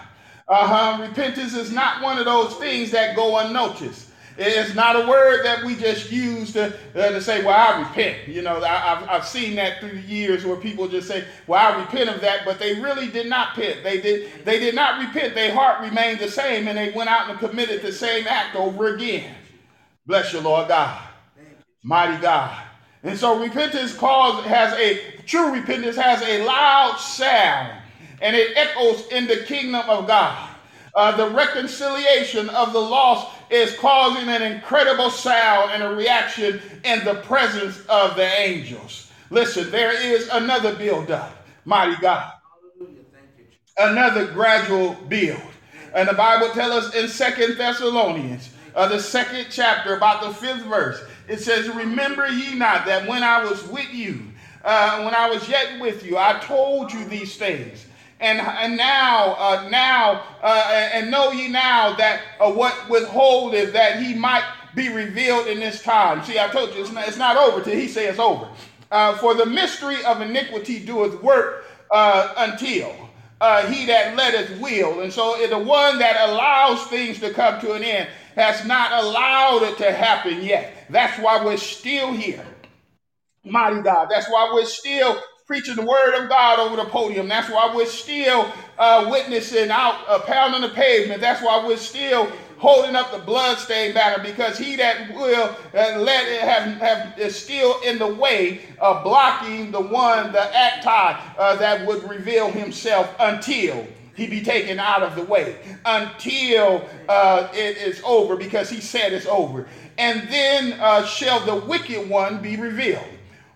[0.49, 1.03] Uh-huh.
[1.03, 4.11] Repentance is not one of those things that go unnoticed.
[4.39, 8.29] It's not a word that we just use to, uh, to say, well, I repent.
[8.29, 11.61] You know, I, have I've seen that through the years where people just say, well,
[11.75, 13.83] I repent of that, but they really did not repent.
[13.83, 15.35] They did, they did not repent.
[15.35, 18.95] Their heart remained the same, and they went out and committed the same act over
[18.95, 19.35] again.
[20.07, 21.03] Bless you, Lord God.
[21.83, 22.57] Mighty God.
[23.03, 27.83] And so repentance cause has a true repentance has a loud sound
[28.21, 30.51] and it echoes in the kingdom of God.
[30.95, 37.05] Uh, the reconciliation of the lost is causing an incredible sound and a reaction in
[37.05, 39.13] the presence of the angels.
[39.31, 42.33] Listen, there is another build up, mighty God.
[43.79, 45.41] Another gradual build.
[45.95, 50.63] And the Bible tells us in Second Thessalonians, uh, the second chapter, about the fifth
[50.67, 54.23] verse, it says, Remember ye not that when I was with you,
[54.65, 57.87] uh, when I was yet with you, I told you these things
[58.21, 64.03] and, and now, uh, now, uh, and know ye now that uh, what withholdeth that
[64.03, 66.25] he might be revealed in this time.
[66.25, 68.49] See, I told you it's not, it's not over till he says over.
[68.91, 72.95] Uh, for the mystery of iniquity doeth work until
[73.41, 75.01] uh, he that letteth will.
[75.01, 79.63] And so the one that allows things to come to an end has not allowed
[79.65, 80.73] it to happen yet.
[80.91, 82.47] That's why we're still here.
[83.45, 84.09] Mighty God.
[84.11, 87.29] That's why we're still preaching the word of God over the podium.
[87.29, 91.21] That's why we're still uh, witnessing out, uh, pounding the pavement.
[91.21, 96.27] That's why we're still holding up the bloodstained banner because he that will uh, let
[96.27, 101.57] it have, have is still in the way of blocking the one, the anti uh,
[101.57, 107.77] that would reveal himself until he be taken out of the way until uh, it
[107.77, 109.69] is over because he said it's over.
[109.99, 113.05] And then uh, shall the wicked one be revealed,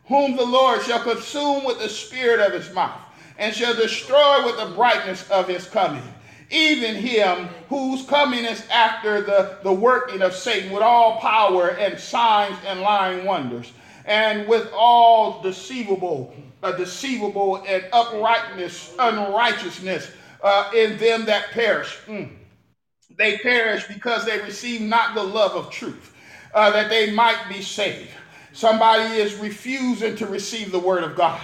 [0.06, 3.00] whom the Lord shall consume with the spirit of his mouth
[3.38, 6.02] and shall destroy with the brightness of his coming.
[6.50, 11.98] Even him whose coming is after the, the working of Satan with all power and
[11.98, 13.72] signs and lying wonders,
[14.04, 16.34] and with all deceivable,
[16.76, 20.10] deceivable and uprightness, unrighteousness
[20.42, 21.98] uh, in them that perish.
[22.06, 22.30] Mm.
[23.16, 26.14] They perish because they receive not the love of truth,
[26.54, 28.10] uh, that they might be saved.
[28.52, 31.40] Somebody is refusing to receive the word of God.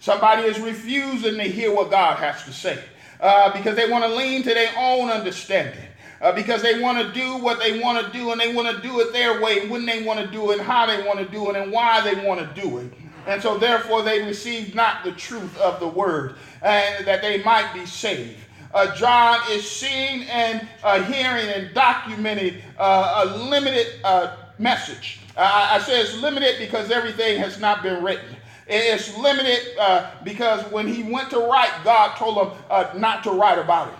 [0.00, 2.82] Somebody is refusing to hear what God has to say
[3.20, 5.84] uh, because they want to lean to their own understanding.
[6.20, 8.82] Uh, because they want to do what they want to do and they want to
[8.82, 11.48] do it their way, when they want to do it, how they want to do
[11.48, 12.92] it, and why they want to do it.
[13.26, 17.72] And so, therefore, they received not the truth of the word, and that they might
[17.74, 18.38] be saved.
[18.72, 25.20] Uh, John is seeing and uh, hearing and documenting uh, a limited uh, message.
[25.36, 28.36] I say it's limited because everything has not been written.
[28.66, 33.30] It's limited uh, because when he went to write, God told him uh, not to
[33.30, 33.98] write about it.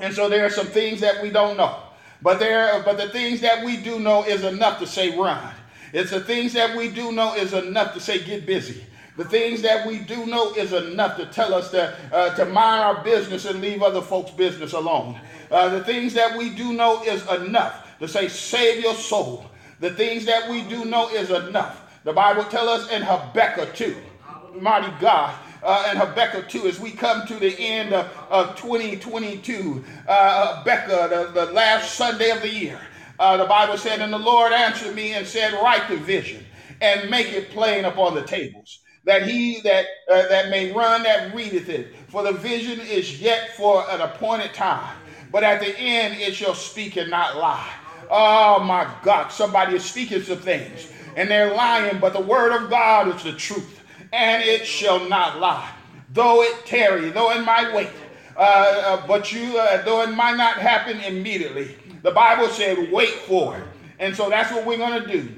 [0.00, 1.76] And so there are some things that we don't know.
[2.20, 5.54] But there, but the things that we do know is enough to say run.
[5.92, 8.84] It's the things that we do know is enough to say get busy.
[9.16, 12.84] The things that we do know is enough to tell us to, uh, to mind
[12.84, 15.18] our business and leave other folks' business alone.
[15.50, 19.44] Uh, the things that we do know is enough to say save your soul.
[19.80, 23.94] The things that we do know is enough the Bible tells us in Habakkuk 2,
[24.60, 29.84] mighty God, uh, in Habakkuk 2, as we come to the end of, of 2022,
[30.08, 32.80] uh, Habakkuk, the, the last Sunday of the year,
[33.20, 36.44] uh, the Bible said, And the Lord answered me and said, Write the vision
[36.80, 41.34] and make it plain upon the tables, that he that, uh, that may run that
[41.34, 41.88] readeth it.
[42.08, 44.96] For the vision is yet for an appointed time,
[45.32, 47.72] but at the end it shall speak and not lie.
[48.10, 52.70] Oh my God, somebody is speaking some things and they're lying, but the word of
[52.70, 55.70] God is the truth, and it shall not lie.
[56.12, 57.90] Though it tarry, though it might wait,
[58.36, 63.10] uh, uh, but you, uh, though it might not happen immediately, the Bible said, wait
[63.10, 63.64] for it.
[63.98, 65.28] And so that's what we're going to do.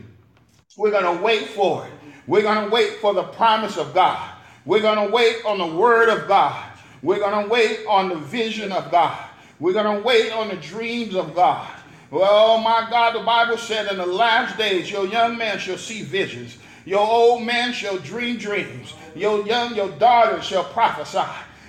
[0.76, 1.92] We're going to wait for it.
[2.26, 4.30] We're going to wait for the promise of God.
[4.64, 6.70] We're going to wait on the word of God.
[7.02, 9.18] We're going to wait on the vision of God.
[9.58, 11.68] We're going to wait on the dreams of God.
[12.10, 16.02] Well, my God, the Bible said in the last days, your young man shall see
[16.02, 16.58] visions.
[16.84, 18.94] Your old man shall dream dreams.
[19.14, 21.26] Your young, your daughter shall prophesy.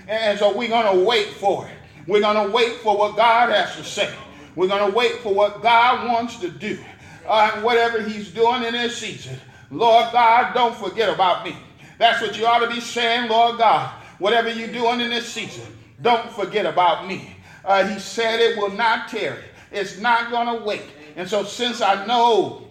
[0.08, 1.74] And so we're going to wait for it.
[2.08, 4.14] We're going to wait for what God has to say.
[4.56, 6.78] We're going to wait for what God wants to do.
[7.26, 9.38] Uh, whatever he's doing in this season.
[9.70, 11.56] Lord God, don't forget about me.
[11.97, 13.89] That's what you ought to be saying, Lord God.
[14.18, 15.66] Whatever you're doing in this season,
[16.02, 17.36] don't forget about me.
[17.64, 19.43] Uh, he said it will not tarry.
[19.72, 20.84] It's not going to wait.
[21.16, 22.68] And so, since I know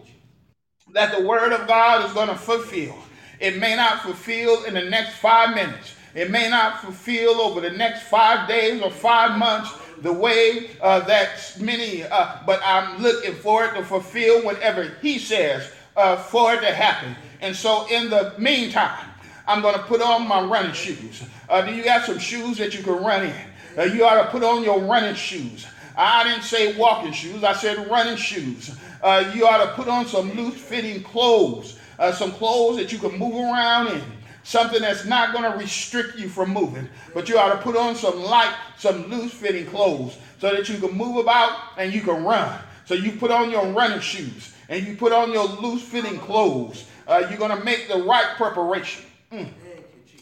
[0.92, 2.96] that the word of God is going to fulfill,
[3.38, 5.94] it may not fulfill in the next five minutes.
[6.14, 9.72] It may not fulfill over the next five days or five months
[10.02, 15.18] the way uh, that many, uh, but I'm looking for it to fulfill whatever He
[15.18, 17.16] says uh, for it to happen.
[17.40, 19.06] And so, in the meantime,
[19.46, 21.22] I'm going to put on my running shoes.
[21.48, 23.34] Uh, do you got some shoes that you can run in?
[23.78, 25.66] Uh, you ought to put on your running shoes.
[25.96, 28.74] I didn't say walking shoes, I said running shoes.
[29.02, 31.78] Uh, you ought to put on some loose fitting clothes,
[32.14, 34.02] some clothes that you can move around in.
[34.42, 37.94] Something that's not going to restrict you from moving, but you ought to put on
[37.94, 42.24] some light, some loose fitting clothes so that you can move about and you can
[42.24, 42.58] run.
[42.86, 46.86] So you put on your running shoes and you put on your loose fitting clothes.
[47.06, 49.04] Uh, you're going to make the right preparation.
[49.30, 49.48] Mm.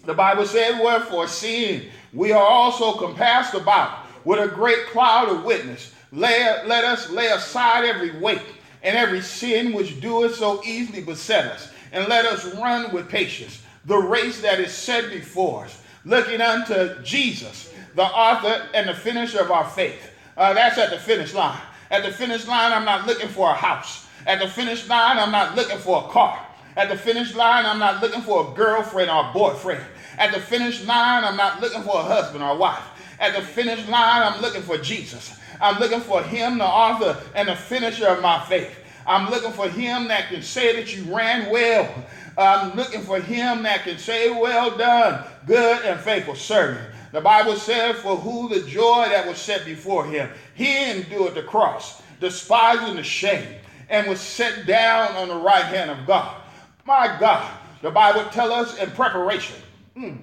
[0.04, 5.44] The Bible said, Wherefore, seeing we are also compassed about with a great cloud of
[5.44, 5.94] witness.
[6.12, 8.42] Lay, let us lay aside every weight
[8.82, 13.62] and every sin which doeth so easily beset us, and let us run with patience
[13.88, 19.40] the race that is set before us, looking unto Jesus, the author and the finisher
[19.40, 20.12] of our faith.
[20.36, 21.60] Uh, that's at the finish line.
[21.90, 24.06] At the finish line, I'm not looking for a house.
[24.26, 26.46] At the finish line, I'm not looking for a car.
[26.76, 29.82] At the finish line, I'm not looking for a girlfriend or a boyfriend.
[30.18, 32.84] At the finish line, I'm not looking for a husband or a wife.
[33.18, 35.36] At the finish line, I'm looking for Jesus.
[35.60, 38.78] I'm looking for him, the author and the finisher of my faith.
[39.08, 41.92] I'm looking for him that can say that you ran well.
[42.38, 46.88] I'm looking for him that can say, Well done, good and faithful servant.
[47.12, 51.42] The Bible says, For who the joy that was set before him, he endured the
[51.42, 53.56] cross, despising the shame,
[53.88, 56.40] and was set down on the right hand of God.
[56.84, 57.50] My God,
[57.82, 59.56] the Bible tells us in preparation,
[59.96, 60.18] mm,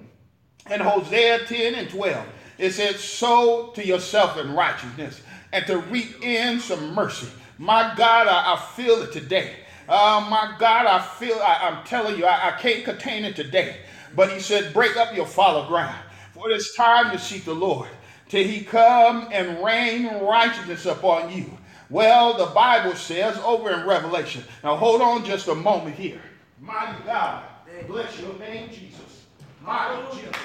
[0.72, 2.26] in Hosea 10 and 12,
[2.58, 7.28] It said, sow to yourself in righteousness and to reap in some mercy.
[7.58, 9.56] My God, I, I feel it today.
[9.88, 13.78] Uh, my God, I feel, I, am telling you, I, I can't contain it today.
[14.16, 15.96] But he said, break up your fallow ground.
[16.34, 17.90] For it is time to seek the Lord
[18.30, 21.46] till he come and rain righteousness upon you.
[21.90, 24.44] Well, the Bible says over in Revelation.
[24.64, 26.22] Now hold on just a moment here.
[26.60, 27.44] Mighty God,
[27.88, 29.26] bless your name, Jesus.
[29.62, 30.36] Mighty Jesus.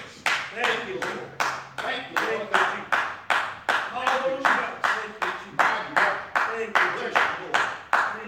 [0.55, 1.31] Thank you, Lord.
[1.79, 2.51] Thank you, Lord.
[2.51, 2.99] Thank you.
[3.69, 4.79] Hallelujah.
[4.83, 5.59] Thank you, Jesus.
[6.35, 7.21] Thank you, Lord.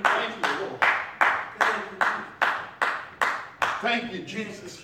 [0.04, 0.51] Thank you,
[4.26, 4.82] Jesus.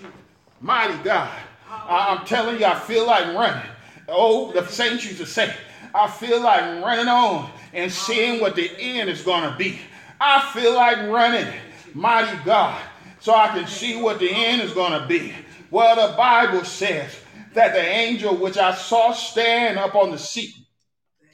[0.61, 1.31] Mighty God.
[1.71, 3.71] I'm telling you, I feel like running.
[4.09, 5.55] Oh, the saints used to say,
[5.95, 9.79] I feel like running on and seeing what the end is going to be.
[10.21, 11.47] I feel like running,
[11.95, 12.83] mighty God,
[13.21, 15.33] so I can see what the end is going to be.
[15.71, 17.15] Well, the Bible says
[17.55, 20.55] that the angel which I saw stand up on the sea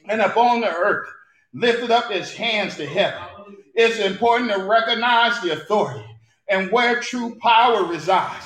[0.07, 1.07] and upon the earth
[1.53, 3.21] lifted up his hands to heaven.
[3.73, 6.05] It's important to recognize the authority
[6.49, 8.45] and where true power resides.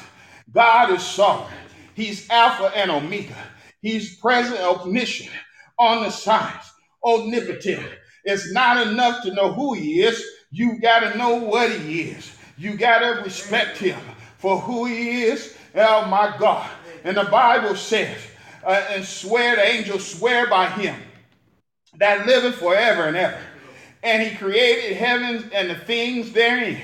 [0.52, 1.58] God is sovereign.
[1.93, 3.36] He's Alpha and Omega.
[3.82, 5.32] He's present, omniscient,
[5.78, 6.64] on the signs,
[7.04, 7.88] omnipotent.
[8.26, 10.24] It's not enough to know who he is.
[10.52, 12.32] You got to know what he is.
[12.58, 14.00] You got to respect him
[14.38, 15.56] for who he is.
[15.76, 16.70] Oh my God.
[17.04, 18.18] And the Bible says,
[18.66, 20.95] uh, and swear, the angels swear by him
[21.97, 23.39] that liveth forever and ever.
[24.04, 26.82] And he created heaven and the things therein,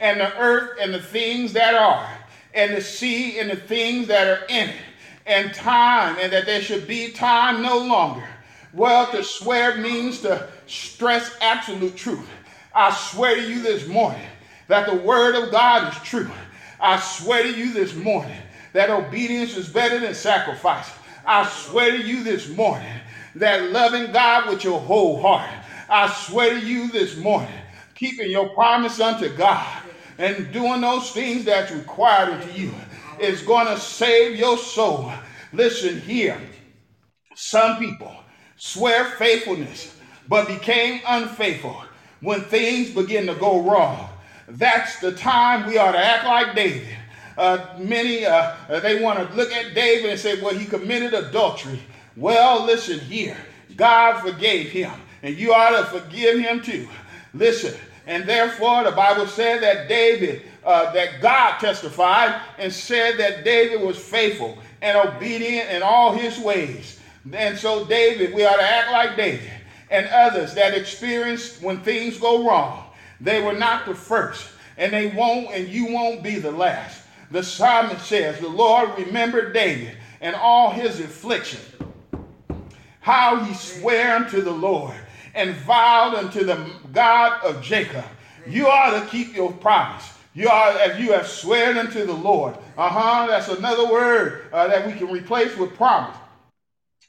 [0.00, 2.08] and the earth and the things that are,
[2.54, 4.76] and the sea and the things that are in it
[5.26, 8.26] and time, and that there should be time no longer.
[8.72, 12.28] Well, to swear means to stress absolute truth.
[12.74, 14.26] I swear to you this morning
[14.68, 16.30] that the word of God is true.
[16.80, 18.40] I swear to you this morning
[18.72, 20.90] that obedience is better than sacrifice.
[21.26, 23.00] I swear to you this morning
[23.34, 25.50] that loving God with your whole heart.
[25.88, 27.52] I swear to you this morning,
[27.94, 29.82] keeping your promise unto God
[30.18, 32.72] and doing those things that's required unto you
[33.20, 35.12] is going to save your soul.
[35.52, 36.38] Listen here.
[37.34, 38.14] Some people
[38.56, 39.96] swear faithfulness
[40.28, 41.82] but became unfaithful
[42.20, 44.08] when things begin to go wrong.
[44.48, 46.88] That's the time we ought to act like David.
[47.36, 51.80] Uh, many uh, they want to look at David and say, well, he committed adultery.
[52.16, 53.36] Well, listen here.
[53.76, 54.90] God forgave him,
[55.22, 56.88] and you ought to forgive him too.
[57.32, 57.78] Listen,
[58.08, 63.80] and therefore the Bible said that David uh, that God testified and said that David
[63.80, 66.98] was faithful and obedient in all his ways.
[67.32, 69.50] And so, David, we ought to act like David
[69.90, 72.84] and others that experienced when things go wrong.
[73.20, 74.46] They were not the first,
[74.76, 77.02] and they won't, and you won't be the last.
[77.30, 81.60] The psalmist says, The Lord remembered David and all his affliction,
[83.00, 84.96] how he sware unto the Lord
[85.34, 88.04] and vowed unto the God of Jacob.
[88.46, 90.12] You ought to keep your promise.
[90.34, 92.56] You are as you have sworn unto the Lord.
[92.76, 93.26] Uh huh.
[93.28, 96.16] That's another word uh, that we can replace with promise.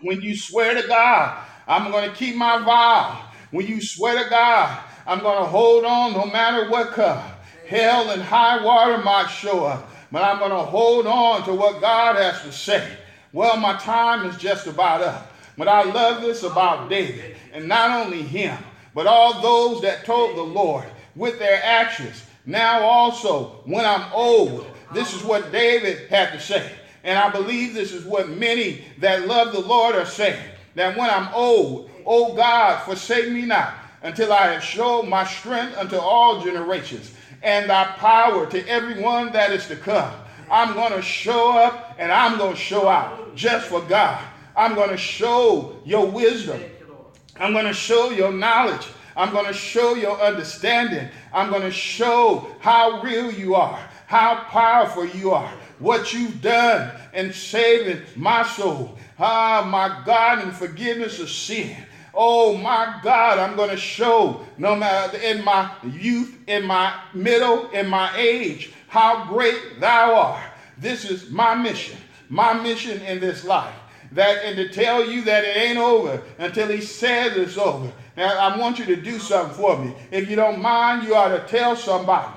[0.01, 3.21] When you swear to God, I'm going to keep my vow.
[3.51, 7.23] When you swear to God, I'm going to hold on no matter what comes.
[7.67, 11.81] Hell and high water might show up, but I'm going to hold on to what
[11.81, 12.87] God has to say.
[13.33, 15.28] Well, my time is just about up.
[15.59, 18.57] But I love this about David, and not only him,
[18.95, 20.85] but all those that told the Lord
[21.17, 26.71] with their actions now also, when I'm old, this is what David had to say.
[27.03, 30.41] And I believe this is what many that love the Lord are saying.
[30.75, 35.77] That when I'm old, O God, forsake me not until I have shown my strength
[35.77, 37.11] unto all generations
[37.43, 40.13] and thy power to everyone that is to come.
[40.49, 44.23] I'm going to show up and I'm going to show out just for God.
[44.59, 46.61] I'm going to show your wisdom.
[47.37, 48.89] I'm going to show your knowledge.
[49.15, 51.07] I'm going to show your understanding.
[51.31, 55.49] I'm going to show how real you are, how powerful you are,
[55.79, 58.97] what you've done in saving my soul.
[59.17, 61.77] Ah, my God, in forgiveness of sin.
[62.13, 67.69] Oh my God, I'm going to show no matter in my youth, in my middle,
[67.69, 70.51] in my age, how great thou art.
[70.77, 71.97] This is my mission,
[72.27, 73.78] my mission in this life.
[74.13, 77.91] That and to tell you that it ain't over until he says it's over.
[78.17, 79.93] Now, I want you to do something for me.
[80.11, 82.33] If you don't mind, you ought to tell somebody.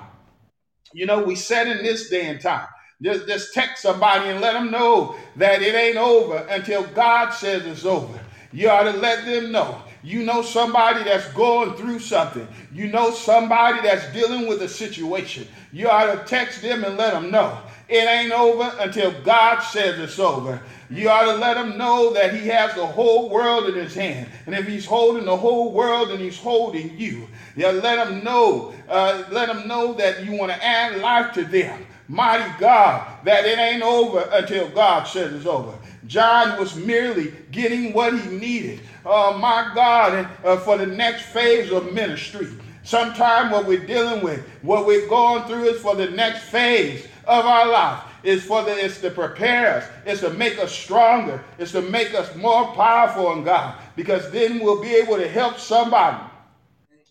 [0.94, 2.66] You know, we said in this day and time,
[3.02, 7.66] just, just text somebody and let them know that it ain't over until God says
[7.66, 8.20] it's over.
[8.52, 9.82] You ought to let them know.
[10.02, 12.46] You know somebody that's going through something.
[12.72, 15.48] You know somebody that's dealing with a situation.
[15.72, 17.58] You ought to text them and let them know
[17.88, 20.62] It ain't over until God says it's over.
[20.90, 24.28] You ought to let him know that he has the whole world in his hand.
[24.46, 28.74] And if he's holding the whole world and he's holding you, you let him know,
[28.88, 31.86] uh, let him know that you want to add life to them.
[32.08, 35.72] Mighty God, that it ain't over until God says it's over.
[36.06, 38.80] John was merely getting what he needed.
[39.06, 42.48] Oh, my God, uh, for the next phase of ministry.
[42.82, 47.46] Sometimes what we're dealing with, what we're going through is for the next phase of
[47.46, 48.04] our life.
[48.22, 49.84] is for the, it's to prepare us.
[50.06, 51.42] It's to make us stronger.
[51.58, 53.76] It's to make us more powerful in God.
[53.96, 56.18] Because then we'll be able to help somebody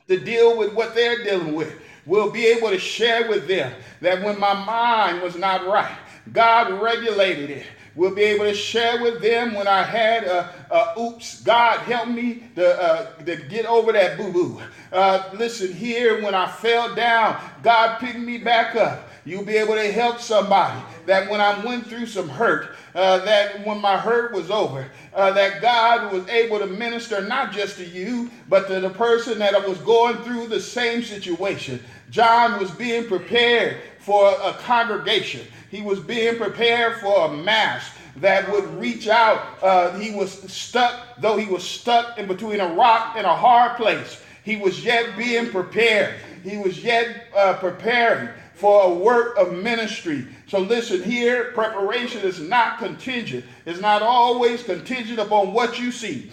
[0.08, 1.74] to deal with what they're dealing with.
[2.06, 5.96] We'll be able to share with them that when my mind was not right,
[6.34, 7.66] God regulated it.
[7.96, 12.08] We'll be able to share with them when I had a, a oops, God help
[12.08, 14.62] me to, uh, to get over that boo boo.
[14.92, 19.10] Uh, listen, here when I fell down, God picked me back up.
[19.24, 23.66] You'll be able to help somebody that when I went through some hurt, uh, that
[23.66, 27.86] when my hurt was over, uh, that God was able to minister not just to
[27.86, 31.80] you, but to the person that was going through the same situation.
[32.10, 35.46] John was being prepared for a congregation.
[35.70, 39.58] He was being prepared for a mass that would reach out.
[39.62, 43.78] Uh, he was stuck, though he was stuck in between a rock and a hard
[43.78, 44.22] place.
[44.44, 46.16] He was yet being prepared.
[46.44, 48.30] He was yet uh, preparing
[48.62, 50.28] for a work of ministry.
[50.46, 53.44] So listen here, preparation is not contingent.
[53.66, 56.30] It's not always contingent upon what you see,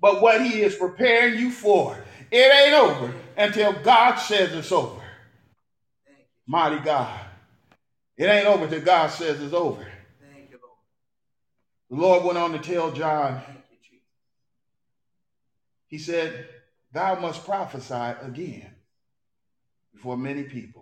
[0.00, 2.02] but what he is preparing you for.
[2.30, 5.02] It ain't over until God says it's over.
[6.46, 7.20] Mighty God.
[8.16, 9.86] It ain't over till God says it's over.
[11.90, 13.40] The Lord went on to tell John,
[15.88, 16.48] He said,
[16.92, 18.70] Thou must prophesy again
[19.92, 20.77] before many people.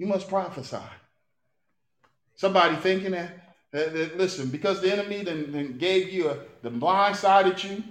[0.00, 0.78] You must prophesy.
[2.34, 3.32] Somebody thinking that,
[3.70, 7.62] that, that listen, because the enemy then, then gave you a, the blind side at
[7.62, 7.84] you,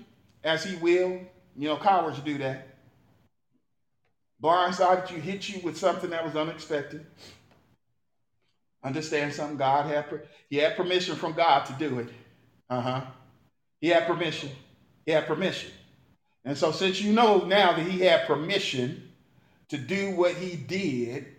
[0.44, 1.22] as he will.
[1.56, 2.68] You know, cowards do that.
[4.42, 7.06] Blindsided you, hit you with something that was unexpected.
[8.84, 9.58] Understand something?
[9.58, 10.06] God had
[10.50, 12.10] he had permission from God to do it.
[12.72, 13.02] Uh huh.
[13.82, 14.50] He had permission.
[15.06, 15.70] He had permission.
[16.44, 19.12] And so, since you know now that he had permission
[19.68, 21.36] to do what he did,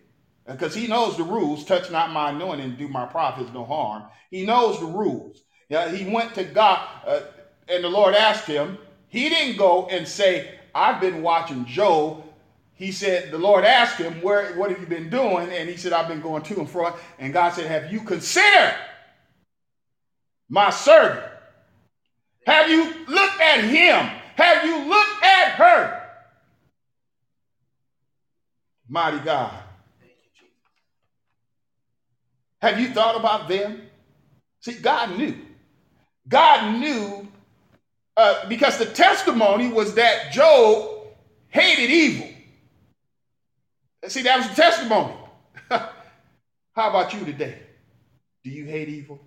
[0.51, 4.05] because he knows the rules touch not my anointing and do my prophets no harm.
[4.31, 5.43] He knows the rules.
[5.69, 7.21] Yeah, he went to God, uh,
[7.69, 8.79] and the Lord asked him.
[9.09, 12.25] He didn't go and say, I've been watching Job
[12.81, 15.51] he said, the Lord asked him, Where, what have you been doing?
[15.51, 16.97] And he said, I've been going to and fro.
[17.19, 18.75] And God said, Have you considered
[20.49, 21.31] my servant?
[22.47, 24.07] Have you looked at him?
[24.35, 26.11] Have you looked at her?
[28.89, 29.53] Mighty God.
[32.61, 33.83] Have you thought about them?
[34.61, 35.37] See, God knew.
[36.29, 37.29] God knew
[38.17, 41.07] uh, because the testimony was that Job
[41.49, 42.29] hated evil.
[44.07, 45.15] See, that was the testimony.
[45.71, 45.89] How
[46.77, 47.59] about you today?
[48.45, 49.21] Do you hate evil?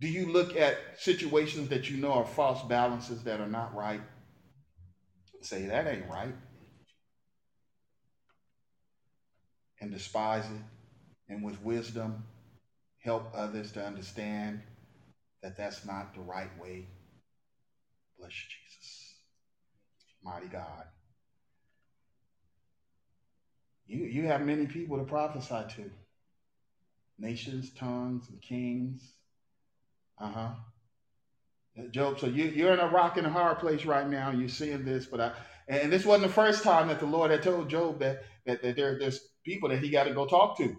[0.00, 4.00] Do you look at situations that you know are false balances that are not right?
[5.40, 6.34] Say, that ain't right.
[9.80, 10.75] And despise it.
[11.28, 12.24] And with wisdom,
[12.98, 14.60] help others to understand
[15.42, 16.88] that that's not the right way.
[18.18, 19.14] Bless you, Jesus.
[20.22, 20.84] Mighty God.
[23.86, 25.90] You, you have many people to prophesy to
[27.18, 29.12] nations, tongues, and kings.
[30.20, 30.50] Uh huh.
[31.90, 34.30] Job, so you, you're in a rock and a hard place right now.
[34.30, 35.32] You're seeing this, but I,
[35.68, 38.76] and this wasn't the first time that the Lord had told Job that, that, that
[38.76, 40.76] there, there's people that he got to go talk to.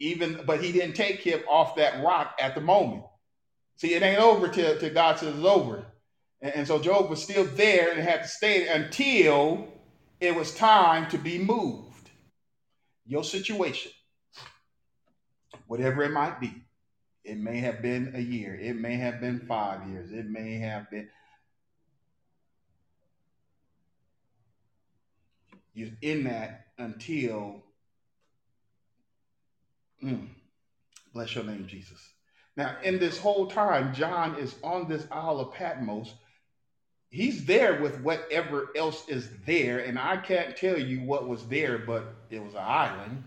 [0.00, 3.04] Even, but he didn't take him off that rock at the moment.
[3.76, 5.86] See, it ain't over till, till God says it's over.
[6.42, 9.68] And, and so Job was still there and had to stay until
[10.20, 12.10] it was time to be moved.
[13.06, 13.92] Your situation,
[15.66, 16.52] whatever it might be,
[17.24, 20.90] it may have been a year, it may have been five years, it may have
[20.90, 21.08] been.
[25.74, 27.63] You're in that until.
[30.02, 30.28] Mm,
[31.12, 31.98] bless your name, Jesus.
[32.56, 36.14] Now, in this whole time, John is on this Isle of Patmos
[37.14, 39.78] he's there with whatever else is there.
[39.78, 43.24] And I can't tell you what was there, but it was an island.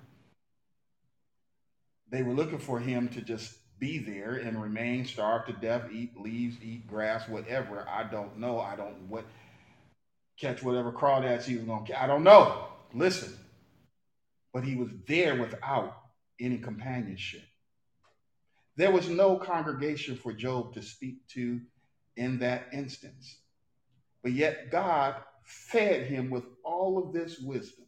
[2.10, 6.20] They were looking for him to just be there and remain, starve to death, eat
[6.20, 7.88] leaves, eat grass, whatever.
[7.88, 8.60] I don't know.
[8.60, 9.24] I don't what
[10.38, 12.02] catch whatever crawdads he was gonna catch.
[12.02, 12.66] I don't know.
[12.94, 13.34] Listen.
[14.54, 16.02] But he was there without
[16.40, 17.44] any companionship.
[18.76, 21.60] There was no congregation for Job to speak to
[22.16, 23.38] in that instance.
[24.24, 27.86] But yet God fed him with all of this wisdom,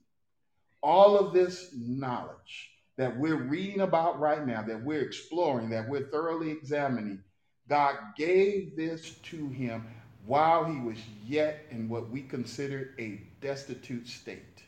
[0.82, 6.10] all of this knowledge that we're reading about right now, that we're exploring, that we're
[6.10, 7.24] thoroughly examining.
[7.68, 9.88] God gave this to him
[10.26, 14.64] while he was yet in what we consider a destitute state.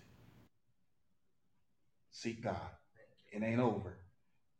[2.11, 2.55] Seek God.
[3.31, 3.97] It ain't over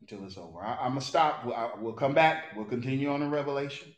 [0.02, 0.62] until it's over.
[0.62, 1.46] I, am to stop.
[1.46, 2.56] We'll, I, we'll come back.
[2.56, 3.94] We'll continue on in Revelation.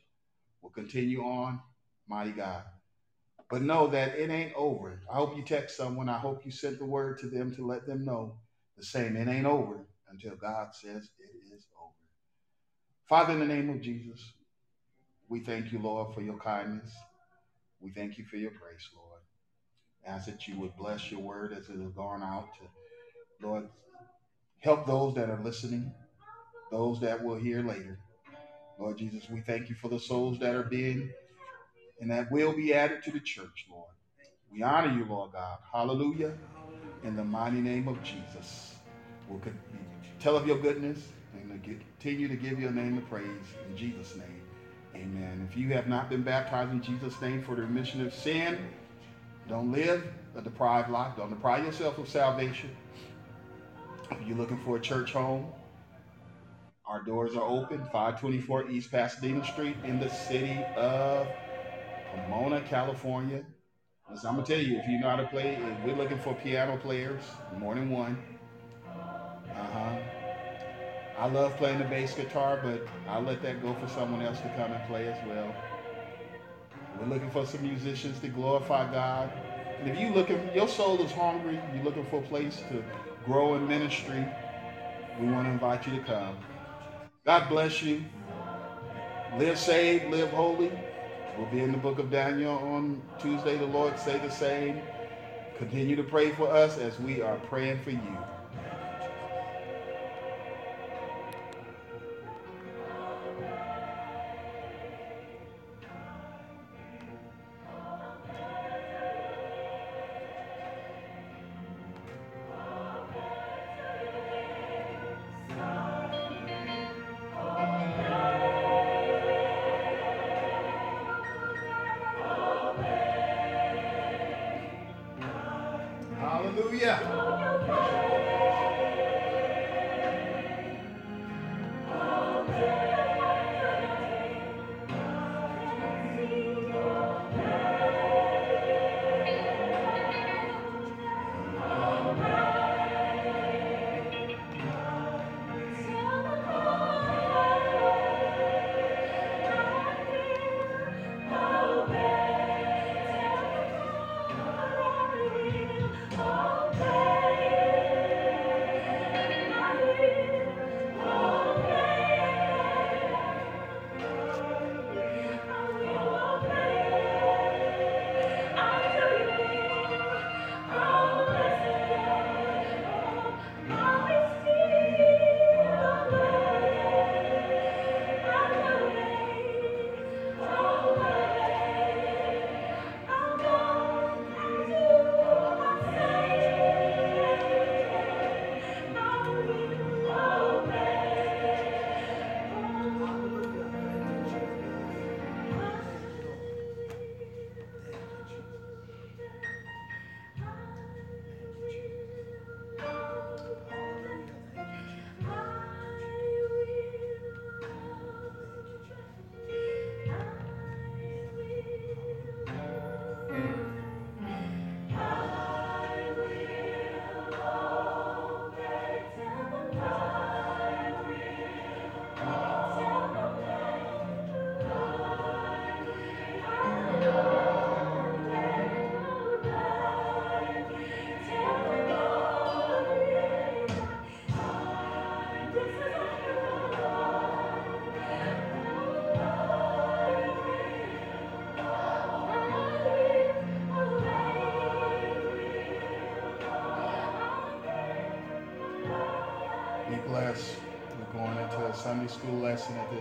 [0.62, 1.60] We'll continue on,
[2.08, 2.64] mighty God.
[3.50, 5.02] But know that it ain't over.
[5.12, 6.10] I hope you text someone.
[6.10, 8.38] I hope you sent the word to them to let them know
[8.78, 9.16] the same.
[9.16, 11.94] It ain't over until God says it is over.
[13.08, 14.34] Father, in the name of Jesus,
[15.30, 16.92] we thank you, Lord, for your kindness.
[17.80, 19.20] We thank you for your grace, Lord.
[20.06, 23.70] Ask that you would bless your word as it has gone out to, Lord,
[24.64, 25.92] help those that are listening,
[26.72, 28.00] those that will hear later.
[28.80, 31.12] Lord Jesus, we thank you for the souls that are being
[32.00, 33.90] and that will be added to the church, Lord.
[34.52, 35.58] We honor you, Lord God.
[35.72, 36.34] Hallelujah.
[37.04, 38.76] In the mighty name of Jesus.
[39.30, 39.42] We'll
[40.20, 41.00] tell of your goodness
[41.34, 43.28] and continue to give your name the praise
[43.70, 44.42] in Jesus' name.
[44.96, 45.46] Amen.
[45.50, 48.58] If you have not been baptized in Jesus' name for the remission of sin,
[49.50, 50.06] don't live
[50.36, 51.14] a deprived life.
[51.18, 52.70] Don't deprive yourself of salvation.
[54.22, 55.48] If you're looking for a church home,
[56.86, 61.28] our doors are open, 524 East Pasadena Street in the city of
[62.12, 63.44] Pomona, California.
[64.10, 66.78] Listen, I'm gonna tell you, if you know how to play, we're looking for piano
[66.78, 67.24] players,
[67.58, 68.22] more than one.
[68.86, 69.98] Uh-huh.
[71.18, 74.50] I love playing the bass guitar, but I'll let that go for someone else to
[74.50, 75.56] come and play as well.
[77.00, 79.32] We're looking for some musicians to glorify God.
[79.80, 82.84] And if you're looking, your soul is hungry, you're looking for a place to
[83.26, 84.26] grow in ministry,
[85.20, 86.38] we want to invite you to come.
[87.26, 88.04] God bless you.
[89.38, 90.72] Live saved, live holy.
[91.38, 93.58] We'll be in the book of Daniel on Tuesday.
[93.58, 94.82] The Lord say the same.
[95.58, 98.18] Continue to pray for us as we are praying for you.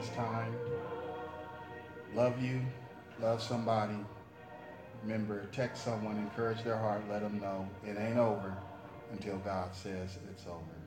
[0.02, 0.54] This time.
[2.14, 2.60] Love you.
[3.20, 3.94] Love somebody.
[5.02, 8.56] Remember, text someone, encourage their heart, let them know it ain't over
[9.12, 10.81] until God says it's over.